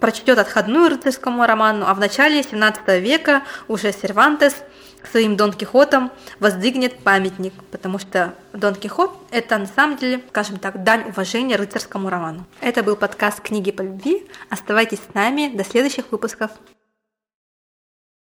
прочтет 0.00 0.38
отходную 0.38 0.90
рыцарскому 0.90 1.46
роману, 1.46 1.86
а 1.86 1.94
в 1.94 2.00
начале 2.00 2.42
17 2.42 3.00
века 3.00 3.42
уже 3.68 3.92
Сервантес 3.92 4.54
своим 5.10 5.36
Дон 5.36 5.52
Кихотом 5.52 6.10
воздвигнет 6.38 6.98
памятник, 6.98 7.52
потому 7.70 7.98
что 7.98 8.34
Дон 8.52 8.74
Кихот– 8.74 9.10
это 9.30 9.58
на 9.58 9.66
самом 9.66 9.96
деле, 9.96 10.22
скажем 10.28 10.58
так, 10.58 10.82
дань 10.82 11.08
уважения 11.08 11.56
рыцарскому 11.56 12.08
роману. 12.08 12.46
Это 12.60 12.82
был 12.82 12.96
подкаст 12.96 13.40
«Книги 13.40 13.70
по 13.70 13.82
любви». 13.82 14.28
Оставайтесь 14.48 14.98
с 14.98 15.14
нами. 15.14 15.54
До 15.54 15.64
следующих 15.64 16.10
выпусков. 16.10 16.50